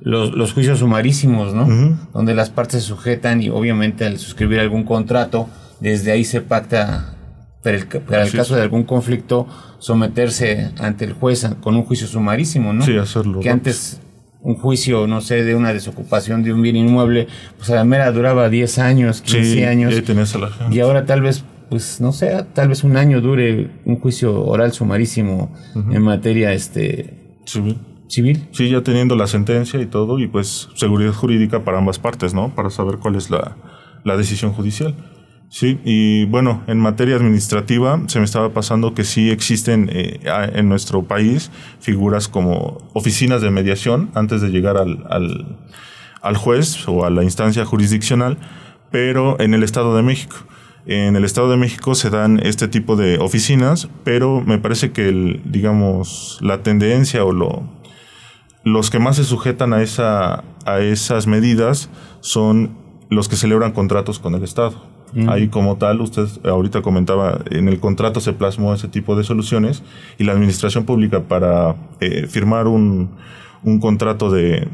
los, 0.00 0.32
los 0.32 0.52
juicios 0.52 0.78
sumarísimos, 0.78 1.54
¿no? 1.54 1.98
Donde 2.12 2.34
las 2.34 2.50
partes 2.50 2.82
se 2.82 2.88
sujetan 2.88 3.42
y 3.42 3.50
obviamente 3.50 4.04
al 4.04 4.18
suscribir 4.18 4.60
algún 4.60 4.84
contrato, 4.84 5.48
desde 5.80 6.12
ahí 6.12 6.24
se 6.24 6.40
pacta 6.40 7.16
para 7.62 7.76
el, 7.76 7.86
para 7.86 8.24
el 8.24 8.32
caso 8.32 8.54
de 8.56 8.62
algún 8.62 8.84
conflicto, 8.84 9.46
someterse 9.78 10.70
ante 10.78 11.04
el 11.04 11.12
juez 11.12 11.46
con 11.60 11.76
un 11.76 11.84
juicio 11.84 12.06
sumarísimo, 12.06 12.72
¿no? 12.72 12.84
Sí, 12.84 12.96
hacerlo 12.96 13.40
Que 13.40 13.50
antes 13.50 14.00
un 14.40 14.56
juicio, 14.56 15.06
no 15.06 15.20
sé, 15.20 15.44
de 15.44 15.54
una 15.54 15.72
desocupación 15.72 16.42
de 16.42 16.52
un 16.52 16.62
bien 16.62 16.74
inmueble, 16.76 17.28
pues 17.58 17.70
a 17.70 17.76
la 17.76 17.84
mera 17.84 18.10
duraba 18.10 18.48
10 18.48 18.78
años, 18.80 19.20
15 19.22 19.44
Sí, 19.44 19.62
años. 19.64 19.92
y 19.92 19.96
ahí 19.96 20.02
tenías 20.02 20.34
a 20.34 20.38
la 20.38 20.48
gente. 20.50 20.74
Y 20.74 20.80
ahora 20.80 21.06
tal 21.06 21.20
vez, 21.22 21.44
pues 21.70 22.00
no 22.00 22.10
sé, 22.12 22.44
tal 22.52 22.68
vez 22.68 22.82
un 22.82 22.96
año 22.96 23.20
dure 23.20 23.70
un 23.84 24.00
juicio 24.00 24.44
oral 24.44 24.72
sumarísimo 24.72 25.54
en 25.74 26.02
materia 26.02 26.52
este 26.52 27.36
civil. 28.08 28.48
Sí, 28.52 28.68
ya 28.68 28.82
teniendo 28.82 29.14
la 29.16 29.26
sentencia 29.26 29.80
y 29.80 29.86
todo, 29.86 30.18
y 30.18 30.26
pues 30.26 30.68
seguridad 30.74 31.12
jurídica 31.12 31.64
para 31.64 31.78
ambas 31.78 31.98
partes, 31.98 32.34
¿no? 32.34 32.54
Para 32.54 32.68
saber 32.70 32.96
cuál 32.98 33.14
es 33.14 33.30
la, 33.30 33.56
la 34.04 34.16
decisión 34.16 34.52
judicial. 34.52 34.94
Sí, 35.52 35.78
y 35.84 36.24
bueno, 36.24 36.62
en 36.66 36.78
materia 36.78 37.14
administrativa 37.14 38.00
se 38.06 38.18
me 38.18 38.24
estaba 38.24 38.54
pasando 38.54 38.94
que 38.94 39.04
sí 39.04 39.30
existen 39.30 39.90
eh, 39.92 40.18
en 40.54 40.70
nuestro 40.70 41.02
país 41.02 41.50
figuras 41.78 42.26
como 42.26 42.78
oficinas 42.94 43.42
de 43.42 43.50
mediación 43.50 44.10
antes 44.14 44.40
de 44.40 44.48
llegar 44.48 44.78
al, 44.78 45.04
al, 45.10 45.58
al 46.22 46.36
juez 46.38 46.88
o 46.88 47.04
a 47.04 47.10
la 47.10 47.22
instancia 47.22 47.66
jurisdiccional, 47.66 48.38
pero 48.90 49.38
en 49.40 49.52
el 49.52 49.62
Estado 49.62 49.94
de 49.94 50.02
México. 50.02 50.36
En 50.86 51.16
el 51.16 51.24
Estado 51.26 51.50
de 51.50 51.58
México 51.58 51.94
se 51.94 52.08
dan 52.08 52.40
este 52.42 52.66
tipo 52.66 52.96
de 52.96 53.18
oficinas, 53.18 53.90
pero 54.04 54.40
me 54.40 54.56
parece 54.56 54.92
que 54.92 55.10
el, 55.10 55.42
digamos, 55.44 56.38
la 56.40 56.62
tendencia 56.62 57.26
o 57.26 57.32
lo, 57.32 57.68
los 58.64 58.88
que 58.88 59.00
más 59.00 59.16
se 59.16 59.24
sujetan 59.24 59.74
a, 59.74 59.82
esa, 59.82 60.44
a 60.64 60.80
esas 60.80 61.26
medidas 61.26 61.90
son 62.20 62.78
los 63.10 63.28
que 63.28 63.36
celebran 63.36 63.72
contratos 63.72 64.18
con 64.18 64.34
el 64.34 64.44
Estado. 64.44 64.91
Ahí 65.28 65.48
como 65.48 65.76
tal, 65.76 66.00
usted 66.00 66.26
ahorita 66.44 66.80
comentaba, 66.80 67.40
en 67.50 67.68
el 67.68 67.80
contrato 67.80 68.20
se 68.20 68.32
plasmó 68.32 68.72
ese 68.72 68.88
tipo 68.88 69.14
de 69.14 69.24
soluciones 69.24 69.82
y 70.18 70.24
la 70.24 70.32
administración 70.32 70.84
pública 70.84 71.24
para 71.24 71.76
eh, 72.00 72.26
firmar 72.26 72.66
un, 72.66 73.10
un 73.62 73.78
contrato 73.78 74.30
de 74.30 74.68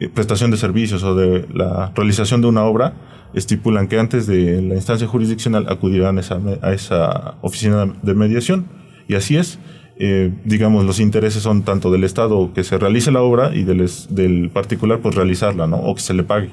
eh, 0.00 0.08
prestación 0.08 0.50
de 0.50 0.56
servicios 0.58 1.02
o 1.02 1.14
de 1.14 1.46
la 1.52 1.92
realización 1.94 2.40
de 2.40 2.48
una 2.48 2.64
obra, 2.64 2.94
estipulan 3.34 3.88
que 3.88 3.98
antes 3.98 4.26
de 4.26 4.62
la 4.62 4.74
instancia 4.74 5.06
jurisdiccional 5.06 5.66
acudirán 5.68 6.18
esa 6.18 6.38
a 6.62 6.72
esa 6.72 7.34
oficina 7.40 7.86
de 8.02 8.14
mediación. 8.14 8.66
Y 9.08 9.14
así 9.14 9.36
es. 9.36 9.58
Eh, 10.00 10.32
digamos, 10.44 10.84
los 10.84 11.00
intereses 11.00 11.42
son 11.42 11.62
tanto 11.62 11.90
del 11.90 12.04
Estado 12.04 12.52
que 12.54 12.62
se 12.62 12.78
realice 12.78 13.10
la 13.10 13.20
obra 13.20 13.56
y 13.56 13.64
del, 13.64 13.90
del 14.10 14.50
particular, 14.50 15.00
pues 15.00 15.16
realizarla, 15.16 15.66
¿no? 15.66 15.78
O 15.78 15.94
que 15.96 16.00
se 16.00 16.14
le 16.14 16.22
pague. 16.22 16.50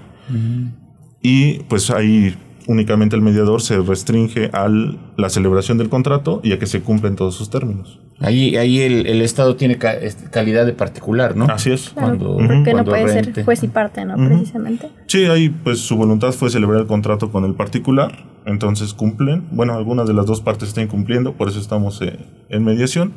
Y 1.22 1.60
pues 1.70 1.92
ahí 1.92 2.36
únicamente 2.68 3.16
el 3.16 3.22
mediador 3.22 3.62
se 3.62 3.80
restringe 3.80 4.50
a 4.54 4.68
la 4.70 5.30
celebración 5.30 5.78
del 5.78 5.90
contrato 5.90 6.42
y 6.44 6.52
a 6.54 6.60
que 6.60 6.66
se 6.66 6.82
cumplen 6.82 7.16
todos 7.16 7.36
sus 7.36 7.50
términos. 7.50 8.00
Ahí, 8.20 8.56
ahí 8.56 8.80
el, 8.82 9.06
el 9.08 9.22
Estado 9.22 9.56
tiene 9.56 9.78
ca- 9.78 9.96
calidad 10.32 10.66
de 10.66 10.74
particular, 10.74 11.36
¿no? 11.36 11.46
Así 11.46 11.72
es. 11.72 11.90
Claro, 11.90 12.18
Cuando- 12.18 12.38
porque 12.38 12.54
no 12.56 12.64
cuando 12.64 12.92
puede 12.92 13.06
rente. 13.14 13.34
ser 13.36 13.44
juez 13.46 13.64
y 13.64 13.68
parte, 13.68 14.06
¿no? 14.06 14.16
Precisamente. 14.16 14.90
Sí, 15.08 15.26
ahí 15.26 15.50
pues 15.50 15.80
su 15.80 15.96
voluntad 15.98 16.32
fue 16.32 16.50
celebrar 16.50 16.82
el 16.82 16.88
contrato 16.88 17.32
con 17.32 17.44
el 17.46 17.54
particular, 17.56 18.26
entonces 18.46 18.94
cumplen, 18.94 19.48
bueno, 19.52 19.74
algunas 19.74 20.08
de 20.08 20.14
las 20.14 20.26
dos 20.26 20.42
partes 20.42 20.70
están 20.70 20.88
cumpliendo, 20.88 21.34
por 21.34 21.50
eso 21.50 21.60
estamos 21.60 22.02
eh, 22.02 22.18
en 22.50 22.64
mediación 22.64 23.14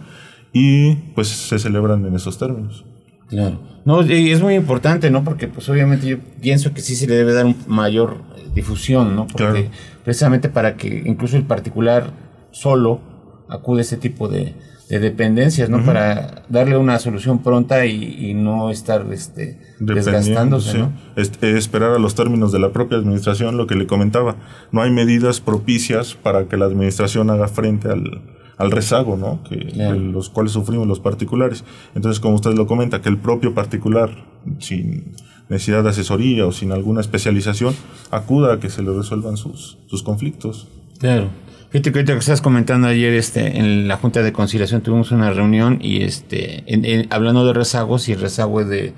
y 0.52 0.94
pues 1.14 1.28
se 1.28 1.58
celebran 1.58 2.04
en 2.06 2.14
esos 2.14 2.38
términos. 2.38 2.84
Claro. 3.28 3.60
No, 3.84 4.02
y 4.04 4.30
es 4.30 4.40
muy 4.40 4.54
importante, 4.54 5.10
¿no? 5.10 5.22
Porque 5.22 5.48
pues 5.48 5.68
obviamente 5.68 6.06
yo 6.06 6.16
pienso 6.40 6.72
que 6.72 6.80
sí 6.80 6.96
se 6.96 7.06
le 7.06 7.14
debe 7.14 7.34
dar 7.34 7.44
un 7.44 7.56
mayor 7.66 8.22
difusión, 8.60 9.16
¿no? 9.16 9.26
Porque 9.26 9.44
Claro. 9.62 9.70
precisamente 10.04 10.48
para 10.48 10.76
que 10.76 11.02
incluso 11.06 11.36
el 11.36 11.44
particular 11.44 12.02
solo 12.50 13.00
acude 13.48 13.80
a 13.80 13.82
ese 13.82 13.96
tipo 13.96 14.28
de, 14.28 14.54
de 14.90 14.98
dependencias, 14.98 15.68
¿no? 15.70 15.84
Para 15.84 16.44
darle 16.48 16.76
una 16.76 16.98
solución 16.98 17.42
pronta 17.42 17.84
y, 17.86 18.30
y 18.30 18.34
no 18.34 18.70
estar 18.70 19.04
este, 19.12 19.58
desgastándose, 19.80 20.72
sí. 20.72 20.78
¿no? 20.78 20.92
Es- 21.16 21.32
es 21.40 21.54
esperar 21.56 21.92
a 21.92 21.98
los 21.98 22.14
términos 22.14 22.52
de 22.52 22.58
la 22.58 22.70
propia 22.72 22.98
administración, 22.98 23.56
lo 23.56 23.66
que 23.66 23.74
le 23.74 23.86
comentaba. 23.86 24.36
No 24.72 24.82
hay 24.82 24.90
medidas 24.90 25.40
propicias 25.40 26.14
para 26.14 26.46
que 26.48 26.56
la 26.56 26.66
administración 26.66 27.30
haga 27.30 27.48
frente 27.48 27.88
al, 27.88 28.22
al 28.58 28.70
rezago, 28.70 29.16
¿no? 29.16 29.42
Que, 29.48 29.56
Claro. 29.68 29.92
de 29.94 30.00
los 30.00 30.28
cuales 30.30 30.52
sufrimos 30.52 30.86
los 30.86 31.00
particulares. 31.00 31.64
Entonces, 31.94 32.20
como 32.20 32.34
usted 32.34 32.52
lo 32.54 32.66
comenta, 32.66 33.00
que 33.00 33.08
el 33.08 33.16
propio 33.18 33.54
particular, 33.54 34.24
sin 34.58 35.12
necesidad 35.48 35.82
de 35.84 35.90
asesoría 35.90 36.46
o 36.46 36.52
sin 36.52 36.72
alguna 36.72 37.00
especialización, 37.00 37.74
acuda 38.10 38.54
a 38.54 38.60
que 38.60 38.68
se 38.68 38.82
le 38.82 38.92
resuelvan 38.92 39.36
sus, 39.36 39.78
sus 39.86 40.02
conflictos. 40.02 40.68
Claro. 40.98 41.28
Fíjate 41.70 41.92
que 41.92 41.98
ahorita 41.98 42.12
que 42.14 42.18
estás 42.20 42.40
comentando 42.40 42.88
ayer 42.88 43.12
este, 43.14 43.58
en 43.58 43.88
la 43.88 43.96
Junta 43.98 44.22
de 44.22 44.32
Conciliación 44.32 44.80
tuvimos 44.80 45.10
una 45.12 45.30
reunión 45.30 45.78
y 45.82 46.02
este 46.02 46.64
en- 46.66 46.84
en- 46.84 47.06
hablando 47.12 47.44
de 47.46 47.52
rezagos 47.52 48.08
y 48.08 48.12
el 48.12 48.20
rezago 48.20 48.60
es 48.62 48.68
de 48.68 48.94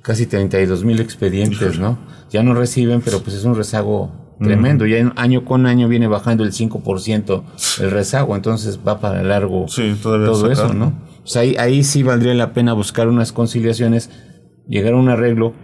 casi 0.00 0.26
32 0.26 0.84
mil 0.84 1.00
expedientes, 1.00 1.78
¿no? 1.80 1.98
Ya 2.30 2.42
no 2.44 2.54
reciben, 2.54 3.00
pero 3.00 3.20
pues 3.20 3.34
es 3.36 3.44
un 3.44 3.56
rezago 3.56 4.12
tremendo. 4.40 4.86
Ya 4.86 4.98
en- 4.98 5.12
año 5.16 5.44
con 5.44 5.66
año 5.66 5.88
viene 5.88 6.06
bajando 6.08 6.44
el 6.44 6.52
5% 6.52 7.44
el 7.80 7.90
rezago, 7.90 8.36
entonces 8.36 8.80
va 8.86 9.00
para 9.00 9.22
largo 9.22 9.66
Sí, 9.68 9.94
todo 10.02 10.50
eso, 10.50 10.72
¿no? 10.74 10.92
O 11.22 11.26
sea, 11.26 11.42
ahí, 11.42 11.56
ahí 11.58 11.84
sí 11.84 12.02
valdría 12.02 12.34
la 12.34 12.52
pena 12.52 12.72
buscar 12.74 13.08
unas 13.08 13.32
conciliaciones, 13.32 14.10
llegar 14.68 14.92
a 14.94 14.96
un 14.96 15.08
arreglo, 15.08 15.54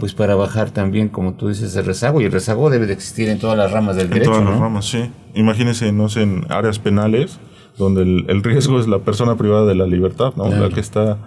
pues 0.00 0.14
para 0.14 0.34
bajar 0.36 0.70
también, 0.70 1.08
como 1.08 1.34
tú 1.34 1.48
dices, 1.48 1.74
el 1.76 1.84
rezago. 1.86 2.20
Y 2.20 2.24
el 2.24 2.32
rezago 2.32 2.70
debe 2.70 2.86
de 2.86 2.92
existir 2.92 3.28
en 3.28 3.38
todas 3.38 3.56
las 3.58 3.70
ramas 3.72 3.96
del 3.96 4.06
En 4.06 4.10
derecho, 4.12 4.30
todas 4.30 4.44
¿no? 4.44 4.50
las 4.52 4.60
ramas, 4.60 4.84
sí. 4.86 5.10
Imagínense, 5.34 5.90
no 5.92 6.08
sé, 6.08 6.22
en 6.22 6.44
áreas 6.48 6.78
penales, 6.78 7.38
donde 7.76 8.02
el, 8.02 8.24
el 8.28 8.42
riesgo 8.42 8.78
es 8.80 8.86
la 8.88 8.98
persona 9.00 9.36
privada 9.36 9.64
de 9.66 9.74
la 9.74 9.86
libertad, 9.86 10.32
¿no? 10.36 10.44
Claro. 10.44 10.68
La 10.68 10.74
que 10.74 10.80
está 10.80 11.18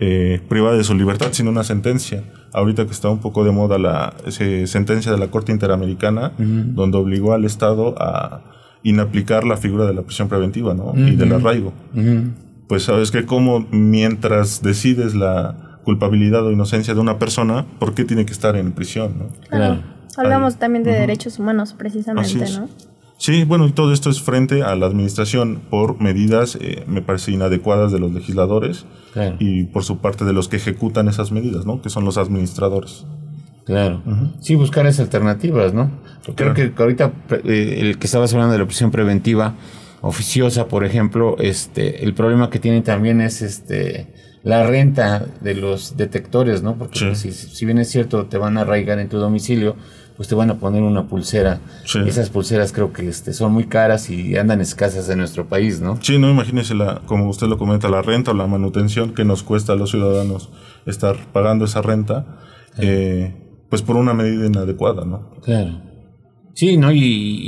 eh, 0.00 0.40
privada 0.48 0.76
de 0.76 0.84
su 0.84 0.94
libertad 0.94 1.28
sin 1.32 1.48
una 1.48 1.64
sentencia. 1.64 2.22
Ahorita 2.52 2.86
que 2.86 2.92
está 2.92 3.08
un 3.08 3.18
poco 3.18 3.44
de 3.44 3.50
moda 3.50 3.78
la 3.78 4.14
ese 4.26 4.66
sentencia 4.66 5.12
de 5.12 5.18
la 5.18 5.28
Corte 5.28 5.52
Interamericana, 5.52 6.32
donde 6.38 6.98
obligó 6.98 7.34
al 7.34 7.44
Estado 7.44 7.94
a 8.00 8.42
inaplicar 8.82 9.44
la 9.44 9.56
figura 9.56 9.86
de 9.86 9.94
la 9.94 10.02
prisión 10.02 10.28
preventiva, 10.28 10.74
¿no? 10.74 10.92
Y 10.96 11.16
del 11.16 11.32
arraigo. 11.32 11.72
Pues 12.68 12.84
sabes 12.84 13.10
que 13.10 13.24
como 13.24 13.66
mientras 13.70 14.62
decides 14.62 15.14
la 15.14 15.80
culpabilidad 15.84 16.44
o 16.44 16.52
inocencia 16.52 16.94
de 16.94 17.00
una 17.00 17.18
persona, 17.18 17.66
¿por 17.78 17.94
qué 17.94 18.04
tiene 18.04 18.26
que 18.26 18.32
estar 18.32 18.56
en 18.56 18.72
prisión, 18.72 19.18
no? 19.18 19.26
Claro. 19.48 19.82
Hablamos 20.16 20.54
Ahí. 20.54 20.60
también 20.60 20.84
de 20.84 20.92
derechos 20.92 21.38
humanos, 21.38 21.74
precisamente, 21.78 22.28
Así 22.28 22.42
es. 22.42 22.58
¿no? 22.58 22.68
Sí, 23.20 23.42
bueno, 23.44 23.66
y 23.66 23.72
todo 23.72 23.92
esto 23.92 24.10
es 24.10 24.22
frente 24.22 24.62
a 24.62 24.74
la 24.76 24.86
administración 24.86 25.60
por 25.70 26.00
medidas, 26.00 26.56
eh, 26.60 26.84
me 26.86 27.02
parece, 27.02 27.32
inadecuadas 27.32 27.90
de 27.92 27.98
los 27.98 28.12
legisladores 28.12 28.86
Claro. 29.12 29.36
y 29.40 29.64
por 29.64 29.82
su 29.84 29.98
parte 29.98 30.24
de 30.24 30.32
los 30.32 30.46
que 30.48 30.56
ejecutan 30.56 31.08
esas 31.08 31.32
medidas, 31.32 31.66
¿no? 31.66 31.82
Que 31.82 31.90
son 31.90 32.04
los 32.04 32.16
administradores. 32.16 33.04
Claro. 33.66 34.02
Sí, 34.40 34.54
buscar 34.54 34.86
esas 34.86 35.00
alternativas, 35.06 35.74
¿no? 35.74 35.90
Creo 36.36 36.54
Claro. 36.54 36.54
que 36.54 36.72
ahorita 36.82 37.12
eh, 37.44 37.78
el 37.80 37.98
que 37.98 38.06
estabas 38.06 38.32
hablando 38.32 38.52
de 38.52 38.58
la 38.60 38.66
prisión 38.66 38.90
preventiva 38.90 39.56
oficiosa, 40.00 40.68
por 40.68 40.84
ejemplo, 40.84 41.36
este, 41.38 42.04
el 42.04 42.14
problema 42.14 42.50
que 42.50 42.60
tienen 42.60 42.82
también 42.84 43.20
es 43.20 43.42
este 43.42 44.14
la 44.44 44.64
renta 44.64 45.26
de 45.42 45.54
los 45.56 45.96
detectores, 45.96 46.62
¿no? 46.62 46.78
Porque 46.78 47.14
Sí. 47.16 47.32
si, 47.32 47.32
si 47.32 47.66
bien 47.66 47.78
es 47.78 47.90
cierto 47.90 48.26
te 48.26 48.38
van 48.38 48.56
a 48.56 48.60
arraigar 48.62 49.00
en 49.00 49.08
tu 49.08 49.18
domicilio, 49.18 49.74
pues 50.18 50.28
te 50.28 50.34
van 50.34 50.50
a 50.50 50.56
poner 50.56 50.82
una 50.82 51.06
pulsera. 51.06 51.60
Sí. 51.86 52.00
Esas 52.06 52.28
pulseras 52.28 52.72
creo 52.72 52.92
que 52.92 53.08
este, 53.08 53.32
son 53.32 53.52
muy 53.52 53.64
caras 53.68 54.10
y 54.10 54.36
andan 54.36 54.60
escasas 54.60 55.08
en 55.08 55.18
nuestro 55.18 55.46
país, 55.46 55.80
¿no? 55.80 55.98
Sí, 56.02 56.18
no 56.18 56.28
imagínese, 56.28 56.74
la, 56.74 57.00
como 57.06 57.28
usted 57.30 57.46
lo 57.46 57.56
comenta, 57.56 57.88
la 57.88 58.02
renta 58.02 58.32
o 58.32 58.34
la 58.34 58.46
manutención 58.48 59.14
que 59.14 59.24
nos 59.24 59.42
cuesta 59.44 59.72
a 59.72 59.76
los 59.76 59.90
ciudadanos 59.92 60.50
estar 60.84 61.16
pagando 61.32 61.64
esa 61.64 61.80
renta, 61.82 62.26
eh, 62.78 63.34
pues 63.70 63.80
por 63.82 63.96
una 63.96 64.12
medida 64.12 64.44
inadecuada, 64.46 65.04
¿no? 65.04 65.30
Claro. 65.42 65.82
Sí, 66.54 66.76
¿no? 66.76 66.90
Y, 66.90 66.98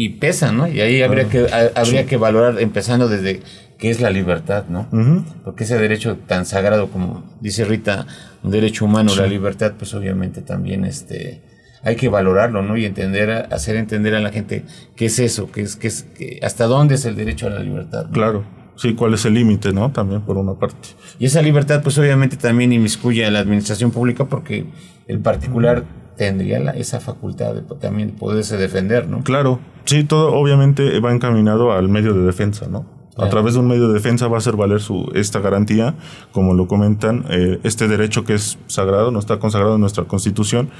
y 0.05 0.09
pesa, 0.11 0.53
¿no? 0.53 0.69
Y 0.69 0.81
ahí 0.81 1.03
habría, 1.03 1.29
que, 1.29 1.47
ha- 1.53 1.73
habría 1.81 2.07
que 2.07 2.17
valorar, 2.17 2.61
empezando 2.61 3.09
desde 3.09 3.43
qué 3.79 3.91
es 3.91 4.01
la 4.01 4.11
libertad, 4.11 4.67
¿no? 4.69 4.87
Ujú. 4.93 5.25
Porque 5.45 5.65
ese 5.65 5.77
derecho 5.79 6.17
tan 6.29 6.47
sagrado 6.47 6.87
como 6.93 7.25
dice 7.41 7.65
Rita, 7.65 8.07
un 8.45 8.53
derecho 8.53 8.85
humano, 8.85 9.13
la 9.17 9.27
libertad, 9.27 9.73
pues 9.77 9.93
obviamente 9.95 10.43
también 10.43 10.85
este 10.85 11.43
hay 11.83 11.97
que 11.97 12.09
valorarlo, 12.09 12.62
¿no? 12.62 12.77
Y 12.77 12.85
entender, 12.85 13.31
hacer 13.53 13.77
entender 13.77 14.14
a 14.14 14.21
la 14.21 14.31
gente 14.31 14.64
qué 14.97 15.07
es 15.07 15.19
eso, 15.19 15.51
qué 15.51 15.62
es, 15.62 15.77
qué 15.77 15.88
es, 15.88 16.03
qué- 16.16 16.40
hasta 16.43 16.66
dónde 16.66 16.95
es 16.97 17.05
el 17.05 17.16
derecho 17.16 17.47
a 17.47 17.51
la 17.51 17.61
libertad. 17.61 18.07
¿no? 18.07 18.12
Claro. 18.12 18.45
Sí, 18.77 18.95
cuál 18.95 19.12
es 19.12 19.27
el 19.27 19.35
límite, 19.35 19.73
¿no? 19.75 19.90
También 19.93 20.23
por 20.23 20.38
una 20.38 20.55
parte. 20.55 20.88
Y 21.19 21.27
esa 21.27 21.43
libertad, 21.43 21.83
pues 21.83 21.99
obviamente 21.99 22.38
también 22.38 22.73
inmiscuye 22.73 23.27
a 23.27 23.31
la 23.31 23.40
administración 23.40 23.90
pública 23.90 24.25
porque 24.25 24.64
el 25.07 25.19
particular 25.21 25.85
tendría 26.16 26.61
la- 26.61 26.71
esa 26.73 26.99
facultad 27.01 27.55
de 27.55 27.62
también 27.77 28.12
poderse 28.12 28.57
defender, 28.57 29.07
¿no? 29.09 29.23
Claro, 29.23 29.59
sí, 29.85 30.05
todo 30.05 30.33
obviamente 30.33 30.99
va 31.01 31.12
encaminado 31.12 31.73
al 31.73 31.88
medio 31.88 32.14
de 32.14 32.23
defensa, 32.25 32.69
¿no? 32.71 32.87
A 33.19 33.29
través 33.29 33.53
de 33.53 33.61
un 33.61 33.69
medio 33.69 33.88
de 33.88 33.93
defensa 33.95 34.29
va 34.29 34.37
a 34.37 34.38
hacer 34.38 34.57
valer 34.57 34.81
su, 34.81 35.11
esta 35.14 35.40
garantía, 35.40 35.95
como 36.33 36.55
lo 36.55 36.66
comentan, 36.66 37.27
eh, 37.29 37.59
este 37.64 37.87
derecho 37.87 38.25
que 38.25 38.33
es 38.33 38.59
sagrado, 38.66 39.11
no 39.11 39.19
está 39.19 39.38
consagrado 39.38 39.75
en 39.75 39.83
nuestra 39.83 40.05
constitución, 40.05 40.71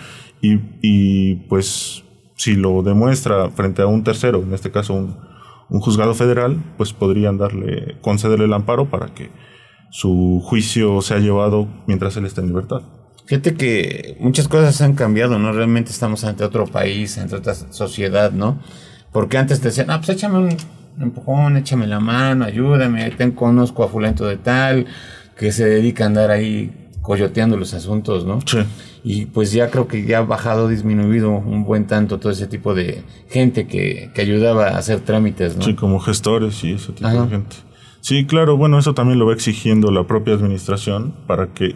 y, 0.43 1.35
pues 1.49 2.05
si 2.37 2.55
lo 2.55 2.83
demuestra 2.83 3.51
frente 3.51 3.83
a 3.83 3.87
un 3.87 4.03
tercero, 4.03 4.43
en 4.43 4.55
este 4.55 4.71
caso 4.71 4.95
un, 4.95 5.17
un 5.69 5.81
juzgado 5.81 6.15
federal, 6.15 6.63
pues 6.77 6.93
podrían 6.93 7.37
darle, 7.37 7.99
concederle 8.01 8.47
el 8.47 8.53
amparo 8.53 8.89
para 8.89 9.15
que 9.15 9.31
su 9.91 10.41
juicio 10.45 11.03
sea 11.03 11.19
llevado 11.19 11.69
mientras 11.87 12.17
él 12.17 12.25
está 12.25 12.41
en 12.41 12.49
libertad. 12.49 12.83
Fíjate 13.27 13.55
que 13.55 14.17
muchas 14.19 14.49
cosas 14.49 14.81
han 14.81 14.95
cambiado, 14.95 15.39
¿no? 15.39 15.53
Realmente 15.53 15.91
estamos 15.91 16.25
ante 16.25 16.43
otro 16.43 16.67
país, 16.67 17.17
ante 17.19 17.37
otra 17.37 17.55
sociedad, 17.55 18.33
¿no? 18.33 18.59
Porque 19.13 19.39
antes 19.39 19.61
te 19.61 19.69
decían, 19.69 19.91
ah, 19.91 19.99
pues 19.99 20.11
échame 20.11 20.39
un 20.39 20.57
empujón, 21.01 21.57
échame 21.57 21.87
la 21.87 22.01
mano, 22.01 22.45
ayúdame, 22.45 23.09
te 23.11 23.35
conozco 23.35 23.85
a 23.85 23.89
fulento 23.89 24.27
de 24.27 24.37
tal, 24.37 24.87
que 25.37 25.53
se 25.53 25.65
dedica 25.65 26.05
a 26.05 26.07
andar 26.09 26.31
ahí 26.31 26.80
coyoteando 27.11 27.57
los 27.57 27.75
asuntos, 27.75 28.25
¿no? 28.25 28.39
Sí. 28.47 28.59
Y 29.03 29.27
pues 29.27 29.51
ya 29.51 29.69
creo 29.69 29.89
que 29.89 30.05
ya 30.07 30.19
ha 30.19 30.23
bajado, 30.23 30.69
disminuido 30.69 31.31
un 31.33 31.65
buen 31.65 31.89
tanto 31.89 32.21
todo 32.21 32.31
ese 32.31 32.47
tipo 32.47 32.73
de 32.73 33.03
gente 33.29 33.67
que, 33.67 34.13
que 34.15 34.21
ayudaba 34.23 34.69
a 34.69 34.79
hacer 34.79 35.01
trámites, 35.01 35.57
¿no? 35.57 35.65
Sí, 35.65 35.75
como 35.75 35.99
gestores 35.99 36.63
y 36.63 36.75
ese 36.75 36.93
tipo 36.93 37.09
de 37.09 37.29
gente. 37.29 37.57
Sí, 38.01 38.27
claro, 38.27 38.57
bueno, 38.57 38.79
eso 38.79 38.95
también 38.95 39.19
lo 39.19 39.27
va 39.27 39.33
exigiendo 39.33 39.91
la 39.91 40.07
propia 40.07 40.35
administración 40.35 41.13
para 41.27 41.49
que 41.49 41.75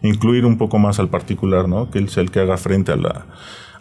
incluir 0.00 0.46
un 0.46 0.56
poco 0.56 0.78
más 0.78 0.98
al 0.98 1.10
particular, 1.10 1.68
¿no? 1.68 1.90
Que 1.90 1.98
él 1.98 2.08
sea 2.08 2.22
el 2.22 2.30
que 2.30 2.40
haga 2.40 2.56
frente 2.56 2.92
a 2.92 2.96
la, 2.96 3.26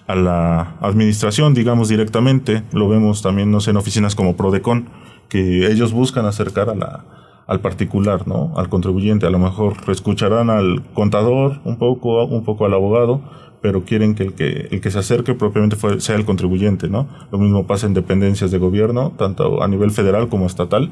a 0.07 0.15
la 0.17 0.75
administración, 0.81 1.53
digamos 1.53 1.87
directamente. 1.87 2.63
Lo 2.73 2.89
vemos 2.89 3.21
también, 3.21 3.49
no 3.49 3.61
sé, 3.61 3.71
en 3.71 3.77
oficinas 3.77 4.13
como 4.13 4.35
Prodecon, 4.35 4.89
que 5.29 5.71
ellos 5.71 5.93
buscan 5.93 6.25
acercar 6.25 6.69
a 6.69 6.75
la, 6.75 7.05
al 7.47 7.61
particular, 7.61 8.27
¿no? 8.27 8.53
Al 8.57 8.69
contribuyente. 8.69 9.25
A 9.25 9.29
lo 9.29 9.39
mejor 9.39 9.75
escucharán 9.87 10.49
al 10.49 10.83
contador 10.93 11.61
un 11.63 11.77
poco, 11.77 12.25
un 12.25 12.43
poco 12.43 12.65
al 12.65 12.73
abogado, 12.73 13.21
pero 13.61 13.85
quieren 13.85 14.15
que 14.15 14.23
el 14.23 14.33
que, 14.33 14.67
el 14.69 14.81
que 14.81 14.91
se 14.91 14.99
acerque 14.99 15.33
propiamente 15.33 15.77
sea 15.99 16.15
el 16.15 16.25
contribuyente, 16.25 16.89
¿no? 16.89 17.07
Lo 17.31 17.37
mismo 17.39 17.65
pasa 17.65 17.87
en 17.87 17.93
dependencias 17.93 18.51
de 18.51 18.57
gobierno, 18.57 19.13
tanto 19.17 19.63
a 19.63 19.67
nivel 19.67 19.91
federal 19.91 20.27
como 20.27 20.45
estatal, 20.45 20.91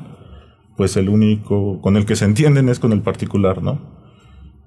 pues 0.78 0.98
el 0.98 1.10
único 1.10 1.82
con 1.82 1.98
el 1.98 2.06
que 2.06 2.16
se 2.16 2.26
entienden 2.26 2.70
es 2.70 2.80
con 2.80 2.94
el 2.94 3.02
particular, 3.02 3.62
¿no? 3.62 3.80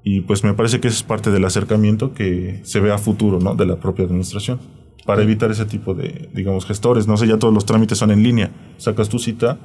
Y 0.05 0.21
pues 0.21 0.45
me 0.45 0.55
parece 0.55 0.81
que 0.81 0.89
es 0.89 1.03
parte 1.03 1.31
del 1.31 1.45
acercamiento 1.45 2.13
que 2.13 2.61
se 2.65 2.81
ve 2.81 2.93
a 2.93 2.99
futuro, 2.99 3.41
¿no? 3.41 3.55
De 3.55 3.67
la 3.67 3.77
propia 3.77 4.05
administración, 4.05 4.61
para 5.07 5.23
evitar 5.23 5.51
ese 5.51 5.65
tipo 5.65 5.95
de, 5.95 6.29
digamos, 6.35 6.67
gestores. 6.67 7.09
No 7.09 7.17
sé, 7.17 7.27
ya 7.27 7.39
todos 7.39 7.53
los 7.53 7.65
trámites 7.65 7.99
son 7.99 8.11
en 8.11 8.23
línea. 8.23 8.51
Sacas 8.77 9.09
tu 9.09 9.19
cita 9.19 9.59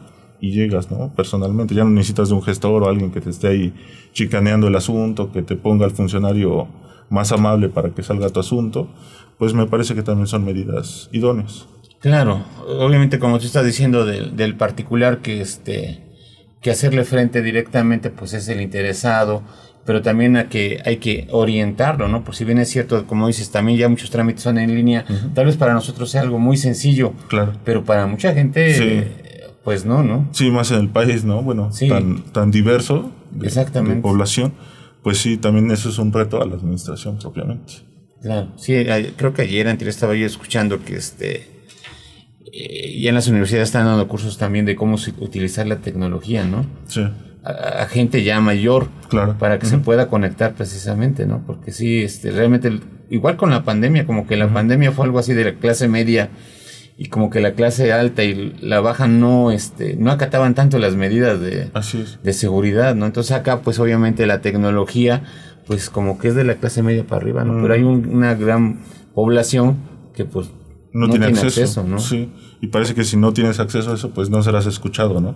y 0.43 0.51
llegas, 0.51 0.91
¿no? 0.91 1.13
Personalmente. 1.15 1.73
Ya 1.73 1.85
no 1.85 1.91
necesitas 1.91 2.27
de 2.27 2.35
un 2.35 2.43
gestor 2.43 2.83
o 2.83 2.89
alguien 2.89 3.11
que 3.11 3.21
te 3.21 3.29
esté 3.29 3.47
ahí 3.47 3.73
chicaneando 4.11 4.67
el 4.67 4.75
asunto, 4.75 5.31
que 5.31 5.41
te 5.41 5.55
ponga 5.55 5.85
al 5.85 5.91
funcionario 5.91 6.67
más 7.09 7.31
amable 7.31 7.69
para 7.69 7.91
que 7.91 8.03
salga 8.03 8.27
tu 8.27 8.41
asunto, 8.41 8.89
pues 9.37 9.53
me 9.53 9.67
parece 9.67 9.95
que 9.95 10.03
también 10.03 10.27
son 10.27 10.43
medidas 10.43 11.07
idóneas. 11.13 11.65
Claro, 12.01 12.43
obviamente 12.67 13.19
como 13.19 13.39
tú 13.39 13.45
estás 13.45 13.65
diciendo 13.65 14.05
del, 14.05 14.35
del 14.35 14.55
particular 14.55 15.19
que 15.19 15.39
este 15.39 16.01
que 16.59 16.71
hacerle 16.71 17.05
frente 17.05 17.41
directamente 17.41 18.09
pues 18.09 18.33
es 18.33 18.49
el 18.49 18.59
interesado, 18.59 19.43
pero 19.85 20.01
también 20.01 20.35
a 20.35 20.49
que 20.49 20.81
hay 20.85 20.97
que 20.97 21.27
orientarlo, 21.31 22.09
¿no? 22.09 22.25
Por 22.25 22.35
si 22.35 22.43
bien 22.43 22.57
es 22.57 22.69
cierto, 22.69 23.05
como 23.05 23.27
dices, 23.27 23.49
también 23.51 23.77
ya 23.77 23.87
muchos 23.89 24.09
trámites 24.09 24.43
son 24.43 24.57
en 24.57 24.75
línea, 24.75 25.05
tal 25.33 25.45
vez 25.45 25.55
para 25.55 25.73
nosotros 25.73 26.09
sea 26.09 26.21
algo 26.21 26.39
muy 26.39 26.57
sencillo, 26.57 27.13
claro. 27.27 27.53
pero 27.63 27.83
para 27.83 28.07
mucha 28.07 28.33
gente 28.33 29.22
pues 29.63 29.85
no, 29.85 30.03
¿no? 30.03 30.27
Sí, 30.31 30.51
más 30.51 30.71
en 30.71 30.79
el 30.79 30.89
país, 30.89 31.23
¿no? 31.23 31.41
Bueno, 31.41 31.71
tan, 31.87 32.23
tan 32.31 32.51
diverso 32.51 33.11
de, 33.31 33.47
Exactamente. 33.47 34.01
población, 34.01 34.53
pues 35.01 35.17
sí, 35.19 35.37
también 35.37 35.71
eso 35.71 35.89
es 35.89 35.97
un 35.99 36.11
reto 36.11 36.41
a 36.41 36.45
la 36.45 36.55
administración 36.55 37.17
propiamente. 37.17 37.73
Claro, 38.21 38.53
sí, 38.57 38.73
creo 39.17 39.33
que 39.33 39.41
ayer, 39.41 39.67
antes 39.67 39.87
estaba 39.87 40.15
yo 40.15 40.25
escuchando 40.25 40.83
que 40.83 40.95
este 40.95 41.53
eh, 42.55 43.01
ya 43.01 43.09
en 43.09 43.15
las 43.15 43.27
universidades 43.27 43.69
están 43.69 43.85
dando 43.85 44.07
cursos 44.07 44.37
también 44.37 44.65
de 44.65 44.75
cómo 44.75 44.97
utilizar 45.17 45.65
la 45.65 45.77
tecnología, 45.77 46.45
¿no? 46.45 46.65
Sí. 46.87 47.01
A, 47.43 47.87
gente 47.87 48.23
ya 48.23 48.39
mayor, 48.39 48.87
claro. 49.09 49.37
para 49.37 49.59
que 49.59 49.65
se 49.65 49.77
pueda 49.79 50.07
conectar 50.07 50.53
precisamente, 50.53 51.25
¿no? 51.25 51.43
Porque 51.45 51.71
sí, 51.71 52.03
este, 52.03 52.31
realmente, 52.31 52.79
igual 53.09 53.35
con 53.35 53.49
la 53.49 53.63
pandemia, 53.63 54.05
como 54.05 54.27
que 54.27 54.37
la 54.37 54.53
pandemia 54.53 54.93
fue 54.93 55.05
algo 55.05 55.19
así 55.19 55.33
de 55.33 55.45
la 55.45 55.53
clase 55.55 55.89
media 55.89 56.29
y 56.97 57.07
como 57.07 57.29
que 57.29 57.41
la 57.41 57.53
clase 57.53 57.91
alta 57.91 58.23
y 58.23 58.55
la 58.61 58.79
baja 58.79 59.07
no 59.07 59.51
este 59.51 59.95
no 59.95 60.11
acataban 60.11 60.53
tanto 60.53 60.77
las 60.77 60.95
medidas 60.95 61.39
de, 61.39 61.71
de 62.23 62.33
seguridad, 62.33 62.95
¿no? 62.95 63.05
Entonces 63.05 63.31
acá 63.31 63.61
pues 63.61 63.79
obviamente 63.79 64.27
la 64.27 64.41
tecnología 64.41 65.23
pues 65.65 65.89
como 65.89 66.19
que 66.19 66.29
es 66.29 66.35
de 66.35 66.43
la 66.43 66.55
clase 66.55 66.83
media 66.83 67.05
para 67.05 67.21
arriba, 67.21 67.43
¿no? 67.43 67.61
Pero 67.61 67.73
hay 67.73 67.83
una 67.83 68.35
gran 68.35 68.81
población 69.15 69.77
que 70.13 70.25
pues 70.25 70.51
no, 70.91 71.09
tiene, 71.09 71.25
acceso, 71.27 71.83
¿no? 71.83 71.97
Sí, 71.97 72.31
y 72.61 72.67
parece 72.67 72.93
que 72.93 73.03
si 73.03 73.17
no 73.17 73.33
tienes 73.33 73.59
acceso 73.59 73.91
a 73.91 73.95
eso 73.95 74.11
pues 74.11 74.29
no 74.29 74.43
serás 74.43 74.67
escuchado, 74.67 75.19
¿no? 75.19 75.35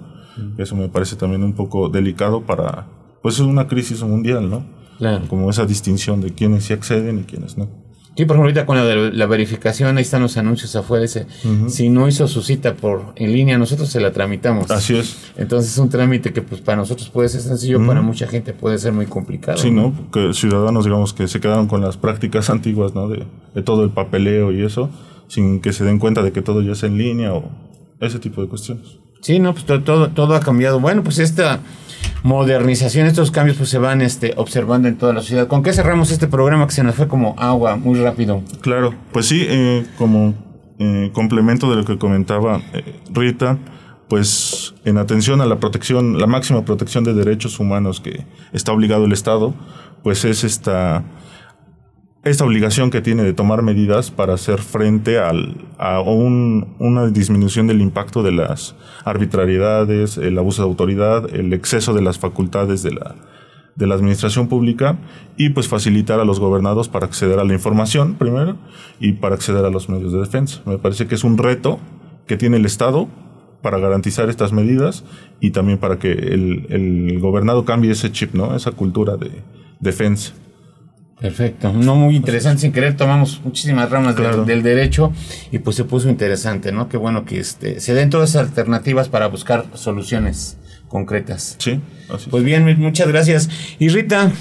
Eso 0.59 0.75
me 0.75 0.89
parece 0.89 1.15
también 1.15 1.43
un 1.43 1.53
poco 1.53 1.89
delicado 1.89 2.43
para 2.45 2.87
pues 3.23 3.35
es 3.35 3.41
una 3.41 3.67
crisis 3.67 4.03
mundial, 4.03 4.49
¿no? 4.49 4.63
Claro. 4.99 5.27
Como 5.27 5.49
esa 5.49 5.65
distinción 5.65 6.21
de 6.21 6.33
quiénes 6.33 6.65
sí 6.65 6.73
acceden 6.73 7.19
y 7.19 7.23
quiénes 7.23 7.57
no. 7.57 7.86
Sí, 8.17 8.25
por 8.25 8.35
ejemplo, 8.35 8.45
ahorita 8.45 8.65
con 8.65 8.77
la, 8.77 8.83
la 9.11 9.25
verificación, 9.27 9.95
ahí 9.97 10.01
están 10.01 10.23
los 10.23 10.37
anuncios 10.37 10.75
afuera. 10.75 11.05
Ese, 11.05 11.27
Si 11.67 11.89
no 11.89 12.07
hizo 12.07 12.27
su 12.27 12.41
cita 12.41 12.73
por 12.73 13.13
en 13.15 13.31
línea, 13.31 13.59
nosotros 13.59 13.89
se 13.89 14.01
la 14.01 14.11
tramitamos. 14.11 14.71
Así 14.71 14.97
es. 14.97 15.31
Entonces 15.37 15.71
es 15.73 15.77
un 15.77 15.89
trámite 15.89 16.33
que 16.33 16.41
pues 16.41 16.59
para 16.61 16.77
nosotros 16.77 17.09
puede 17.09 17.29
ser 17.29 17.41
sencillo, 17.41 17.85
para 17.85 18.01
mucha 18.01 18.25
gente 18.27 18.53
puede 18.53 18.79
ser 18.79 18.91
muy 18.91 19.05
complicado. 19.05 19.59
Sí, 19.59 19.69
¿no? 19.69 19.93
Que 20.11 20.33
ciudadanos, 20.33 20.85
digamos, 20.85 21.13
que 21.13 21.27
se 21.27 21.39
quedaron 21.39 21.67
con 21.67 21.81
las 21.81 21.97
prácticas 21.97 22.49
antiguas, 22.49 22.95
¿no? 22.95 23.07
De, 23.07 23.23
de 23.53 23.61
todo 23.61 23.83
el 23.83 23.91
papeleo 23.91 24.51
y 24.51 24.65
eso, 24.65 24.89
sin 25.27 25.61
que 25.61 25.71
se 25.71 25.83
den 25.83 25.99
cuenta 25.99 26.23
de 26.23 26.31
que 26.31 26.41
todo 26.41 26.63
ya 26.63 26.71
es 26.71 26.81
en 26.81 26.97
línea 26.97 27.35
o 27.35 27.51
ese 27.99 28.17
tipo 28.17 28.41
de 28.41 28.47
cuestiones. 28.47 28.97
Sí, 29.21 29.37
no, 29.37 29.53
pues 29.53 29.65
todo, 29.65 30.09
todo 30.09 30.35
ha 30.35 30.39
cambiado. 30.39 30.79
Bueno, 30.79 31.03
pues 31.03 31.19
esta 31.19 31.59
modernización, 32.23 33.07
estos 33.07 33.31
cambios 33.31 33.57
pues 33.57 33.69
se 33.69 33.77
van 33.77 34.01
este, 34.01 34.33
observando 34.37 34.87
en 34.87 34.97
toda 34.97 35.13
la 35.13 35.21
ciudad. 35.21 35.47
¿Con 35.47 35.63
qué 35.63 35.73
cerramos 35.73 36.11
este 36.11 36.27
programa 36.27 36.67
que 36.67 36.73
se 36.73 36.83
nos 36.83 36.95
fue 36.95 37.07
como 37.07 37.35
agua 37.37 37.75
muy 37.75 37.99
rápido? 37.99 38.41
Claro, 38.61 38.93
pues 39.11 39.27
sí, 39.27 39.45
eh, 39.47 39.85
como 39.97 40.33
eh, 40.79 41.09
complemento 41.13 41.69
de 41.69 41.77
lo 41.77 41.85
que 41.85 41.97
comentaba 41.97 42.61
eh, 42.73 42.99
Rita, 43.11 43.57
pues 44.07 44.75
en 44.85 44.97
atención 44.97 45.41
a 45.41 45.45
la 45.45 45.59
protección, 45.59 46.19
la 46.19 46.27
máxima 46.27 46.63
protección 46.63 47.03
de 47.03 47.13
derechos 47.13 47.59
humanos 47.59 47.99
que 47.99 48.25
está 48.53 48.71
obligado 48.71 49.05
el 49.05 49.11
Estado, 49.11 49.53
pues 50.03 50.23
es 50.23 50.43
esta 50.43 51.03
esta 52.29 52.45
obligación 52.45 52.89
que 52.89 53.01
tiene 53.01 53.23
de 53.23 53.33
tomar 53.33 53.61
medidas 53.61 54.11
para 54.11 54.33
hacer 54.33 54.59
frente 54.59 55.19
al, 55.19 55.55
a 55.77 55.99
una 56.01 57.07
disminución 57.07 57.67
del 57.67 57.81
impacto 57.81 58.23
de 58.23 58.31
las 58.31 58.75
arbitrariedades, 59.05 60.17
el 60.17 60.37
abuso 60.37 60.63
de 60.63 60.69
autoridad, 60.69 61.33
el 61.33 61.53
exceso 61.53 61.93
de 61.93 62.01
las 62.01 62.19
facultades 62.19 62.83
de 62.83 62.91
la, 62.91 63.15
de 63.75 63.87
la 63.87 63.95
administración 63.95 64.47
pública 64.47 64.97
y 65.37 65.49
pues 65.49 65.67
facilitar 65.67 66.19
a 66.19 66.25
los 66.25 66.39
gobernados 66.39 66.89
para 66.89 67.05
acceder 67.05 67.39
a 67.39 67.45
la 67.45 67.53
información 67.53 68.15
primero 68.15 68.57
y 68.99 69.13
para 69.13 69.35
acceder 69.35 69.63
a 69.65 69.69
los 69.69 69.87
medios 69.87 70.11
de 70.11 70.19
defensa. 70.19 70.61
Me 70.65 70.77
parece 70.77 71.07
que 71.07 71.15
es 71.15 71.23
un 71.23 71.37
reto 71.37 71.79
que 72.25 72.37
tiene 72.37 72.57
el 72.57 72.65
Estado 72.65 73.07
para 73.61 73.79
garantizar 73.79 74.29
estas 74.29 74.53
medidas 74.53 75.03
y 75.39 75.51
también 75.51 75.77
para 75.77 75.99
que 75.99 76.11
el, 76.11 76.67
el 76.69 77.19
gobernado 77.19 77.65
cambie 77.65 77.91
ese 77.91 78.11
chip, 78.11 78.33
¿no? 78.33 78.55
esa 78.55 78.71
cultura 78.71 79.17
de 79.17 79.31
defensa. 79.79 80.33
Perfecto, 81.19 81.73
no 81.73 81.95
muy 81.95 82.15
interesante, 82.15 82.61
sin 82.61 82.71
querer 82.71 82.95
tomamos 82.95 83.41
muchísimas 83.43 83.89
ramas 83.89 84.15
del, 84.15 84.61
derecho 84.61 85.11
y 85.51 85.57
pues 85.57 85.75
se 85.75 85.83
puso 85.83 86.09
interesante, 86.09 86.71
¿no? 86.71 86.89
Qué 86.89 86.97
bueno 86.97 87.25
que 87.25 87.39
este, 87.39 87.79
se 87.79 87.95
den 87.95 88.11
todas 88.11 88.29
esas 88.29 88.49
alternativas 88.49 89.09
para 89.09 89.27
buscar 89.27 89.65
soluciones 89.73 90.57
concretas. 90.87 91.55
Sí, 91.57 91.79
así 92.13 92.29
Pues 92.29 92.43
bien, 92.43 92.79
muchas 92.79 93.07
gracias. 93.07 93.49
Y 93.79 93.89
Rita, 93.89 94.31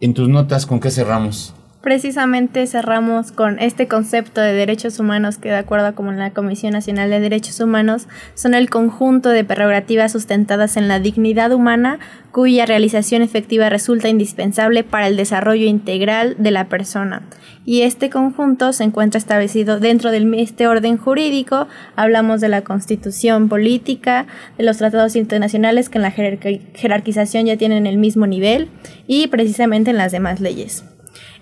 en 0.00 0.14
tus 0.14 0.28
notas, 0.28 0.66
¿con 0.66 0.80
qué 0.80 0.90
cerramos? 0.90 1.54
Precisamente 1.82 2.64
cerramos 2.68 3.32
con 3.32 3.58
este 3.58 3.88
concepto 3.88 4.40
de 4.40 4.52
derechos 4.52 5.00
humanos 5.00 5.38
que 5.38 5.48
de 5.48 5.56
acuerdo 5.56 5.96
con 5.96 6.16
la 6.16 6.30
Comisión 6.30 6.74
Nacional 6.74 7.10
de 7.10 7.18
Derechos 7.18 7.58
Humanos 7.58 8.06
son 8.34 8.54
el 8.54 8.70
conjunto 8.70 9.30
de 9.30 9.42
prerrogativas 9.42 10.12
sustentadas 10.12 10.76
en 10.76 10.86
la 10.86 11.00
dignidad 11.00 11.50
humana 11.50 11.98
cuya 12.30 12.66
realización 12.66 13.20
efectiva 13.22 13.68
resulta 13.68 14.08
indispensable 14.08 14.84
para 14.84 15.08
el 15.08 15.16
desarrollo 15.16 15.66
integral 15.66 16.36
de 16.38 16.52
la 16.52 16.68
persona. 16.68 17.22
Y 17.64 17.82
este 17.82 18.10
conjunto 18.10 18.72
se 18.72 18.84
encuentra 18.84 19.18
establecido 19.18 19.80
dentro 19.80 20.12
de 20.12 20.40
este 20.40 20.68
orden 20.68 20.96
jurídico. 20.96 21.66
Hablamos 21.96 22.40
de 22.40 22.48
la 22.48 22.62
constitución 22.62 23.48
política, 23.48 24.26
de 24.56 24.62
los 24.62 24.78
tratados 24.78 25.16
internacionales 25.16 25.88
que 25.88 25.98
en 25.98 26.02
la 26.02 26.12
jerarquización 26.12 27.46
ya 27.46 27.56
tienen 27.56 27.88
el 27.88 27.98
mismo 27.98 28.28
nivel 28.28 28.68
y 29.08 29.26
precisamente 29.26 29.90
en 29.90 29.96
las 29.96 30.12
demás 30.12 30.38
leyes. 30.38 30.84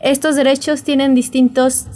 Estos 0.00 0.34
derechos 0.34 0.82
tienen 0.82 1.14
distintas 1.14 1.86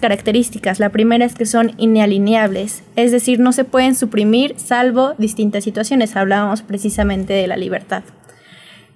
características. 0.00 0.80
La 0.80 0.88
primera 0.90 1.24
es 1.24 1.34
que 1.34 1.46
son 1.46 1.72
inalineables, 1.78 2.82
es 2.96 3.12
decir, 3.12 3.38
no 3.38 3.52
se 3.52 3.62
pueden 3.62 3.94
suprimir 3.94 4.54
salvo 4.56 5.14
distintas 5.16 5.62
situaciones. 5.62 6.16
Hablábamos 6.16 6.62
precisamente 6.62 7.32
de 7.32 7.46
la 7.46 7.56
libertad. 7.56 8.02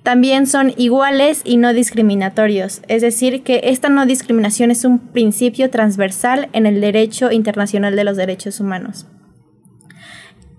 También 0.03 0.47
son 0.47 0.75
iguales 0.77 1.43
y 1.45 1.57
no 1.57 1.73
discriminatorios, 1.73 2.83
es 2.89 3.01
decir, 3.01 3.43
que 3.43 3.61
esta 3.65 3.89
no 3.89 4.05
discriminación 4.05 4.71
es 4.71 4.85
un 4.85 4.99
principio 4.99 5.71
transversal 5.71 6.49
en 6.53 6.67
el 6.67 6.81
derecho 6.81 7.31
internacional 7.31 7.97
de 7.97 8.05
los 8.05 8.17
derechos 8.17 8.61
humanos. 8.61 9.07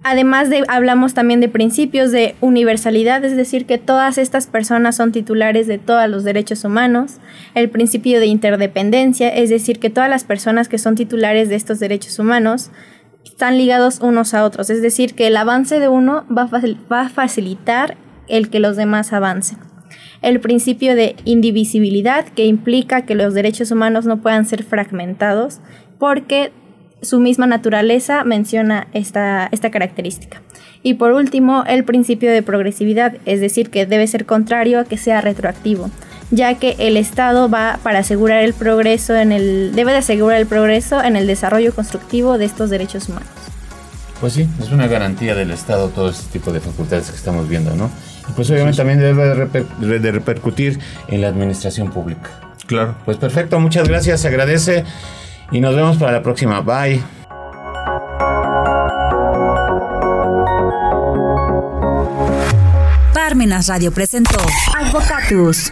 Además 0.07 0.51
de, 0.51 0.63
hablamos 0.67 1.15
también 1.15 1.39
de 1.39 1.49
principios 1.49 2.11
de 2.11 2.35
universalidad, 2.39 3.25
es 3.25 3.35
decir, 3.35 3.65
que 3.65 3.79
todas 3.79 4.19
estas 4.19 4.45
personas 4.45 4.95
son 4.95 5.11
titulares 5.11 5.65
de 5.65 5.79
todos 5.79 6.07
los 6.07 6.23
derechos 6.23 6.63
humanos. 6.63 7.13
El 7.55 7.71
principio 7.71 8.19
de 8.19 8.27
interdependencia, 8.27 9.29
es 9.29 9.49
decir, 9.49 9.79
que 9.79 9.89
todas 9.89 10.07
las 10.07 10.23
personas 10.23 10.67
que 10.67 10.77
son 10.77 10.93
titulares 10.93 11.49
de 11.49 11.55
estos 11.55 11.79
derechos 11.79 12.19
humanos 12.19 12.69
están 13.23 13.57
ligados 13.57 13.99
unos 13.99 14.35
a 14.35 14.45
otros, 14.45 14.69
es 14.69 14.83
decir, 14.83 15.15
que 15.15 15.25
el 15.25 15.37
avance 15.37 15.79
de 15.79 15.87
uno 15.87 16.23
va 16.29 17.01
a 17.01 17.09
facilitar 17.09 17.97
el 18.27 18.51
que 18.51 18.59
los 18.59 18.75
demás 18.75 19.11
avancen. 19.11 19.57
El 20.21 20.39
principio 20.39 20.93
de 20.93 21.15
indivisibilidad, 21.25 22.25
que 22.27 22.45
implica 22.45 23.07
que 23.07 23.15
los 23.15 23.33
derechos 23.33 23.71
humanos 23.71 24.05
no 24.05 24.21
puedan 24.21 24.45
ser 24.45 24.61
fragmentados, 24.61 25.61
porque 25.97 26.51
su 27.05 27.19
misma 27.19 27.47
naturaleza 27.47 28.23
menciona 28.23 28.87
esta, 28.93 29.47
esta 29.51 29.71
característica. 29.71 30.41
Y 30.83 30.95
por 30.95 31.13
último, 31.13 31.63
el 31.65 31.83
principio 31.83 32.31
de 32.31 32.43
progresividad, 32.43 33.15
es 33.25 33.39
decir, 33.39 33.69
que 33.69 33.85
debe 33.85 34.05
ser 34.05 34.25
contrario 34.25 34.79
a 34.79 34.83
que 34.85 34.97
sea 34.97 35.19
retroactivo, 35.21 35.89
ya 36.29 36.59
que 36.59 36.75
el 36.77 36.97
Estado 36.97 37.49
va 37.49 37.79
para 37.81 37.99
asegurar 37.99 38.43
el 38.43 38.53
progreso 38.53 39.15
en 39.15 39.31
el 39.31 39.73
debe 39.73 39.93
de 39.93 39.99
asegurar 39.99 40.39
el 40.39 40.45
progreso 40.45 41.03
en 41.03 41.15
el 41.15 41.25
desarrollo 41.25 41.73
constructivo 41.73 42.37
de 42.37 42.45
estos 42.45 42.69
derechos 42.69 43.09
humanos. 43.09 43.29
Pues 44.19 44.33
sí, 44.33 44.47
es 44.61 44.71
una 44.71 44.87
garantía 44.87 45.35
del 45.35 45.51
Estado 45.51 45.89
todo 45.89 46.09
este 46.09 46.31
tipo 46.31 46.51
de 46.51 46.59
facultades 46.59 47.09
que 47.09 47.17
estamos 47.17 47.49
viendo, 47.49 47.75
¿no? 47.75 47.89
Y 48.29 48.33
pues 48.33 48.49
obviamente 48.49 48.77
también 48.77 48.99
debe 48.99 49.99
de, 49.99 50.11
repercutir 50.11 50.79
en 51.07 51.21
la 51.21 51.27
administración 51.27 51.91
pública. 51.91 52.29
Claro. 52.65 52.95
Pues 53.05 53.17
perfecto, 53.17 53.59
muchas 53.59 53.87
gracias, 53.87 54.21
se 54.21 54.27
agradece. 54.27 54.83
Y 55.51 55.59
nos 55.61 55.75
vemos 55.75 55.97
para 55.97 56.11
la 56.11 56.21
próxima. 56.21 56.61
Bye. 56.61 57.01
Parmenas 63.13 63.67
Radio 63.67 63.91
presentó 63.91 64.39
Advocatus. 64.77 65.71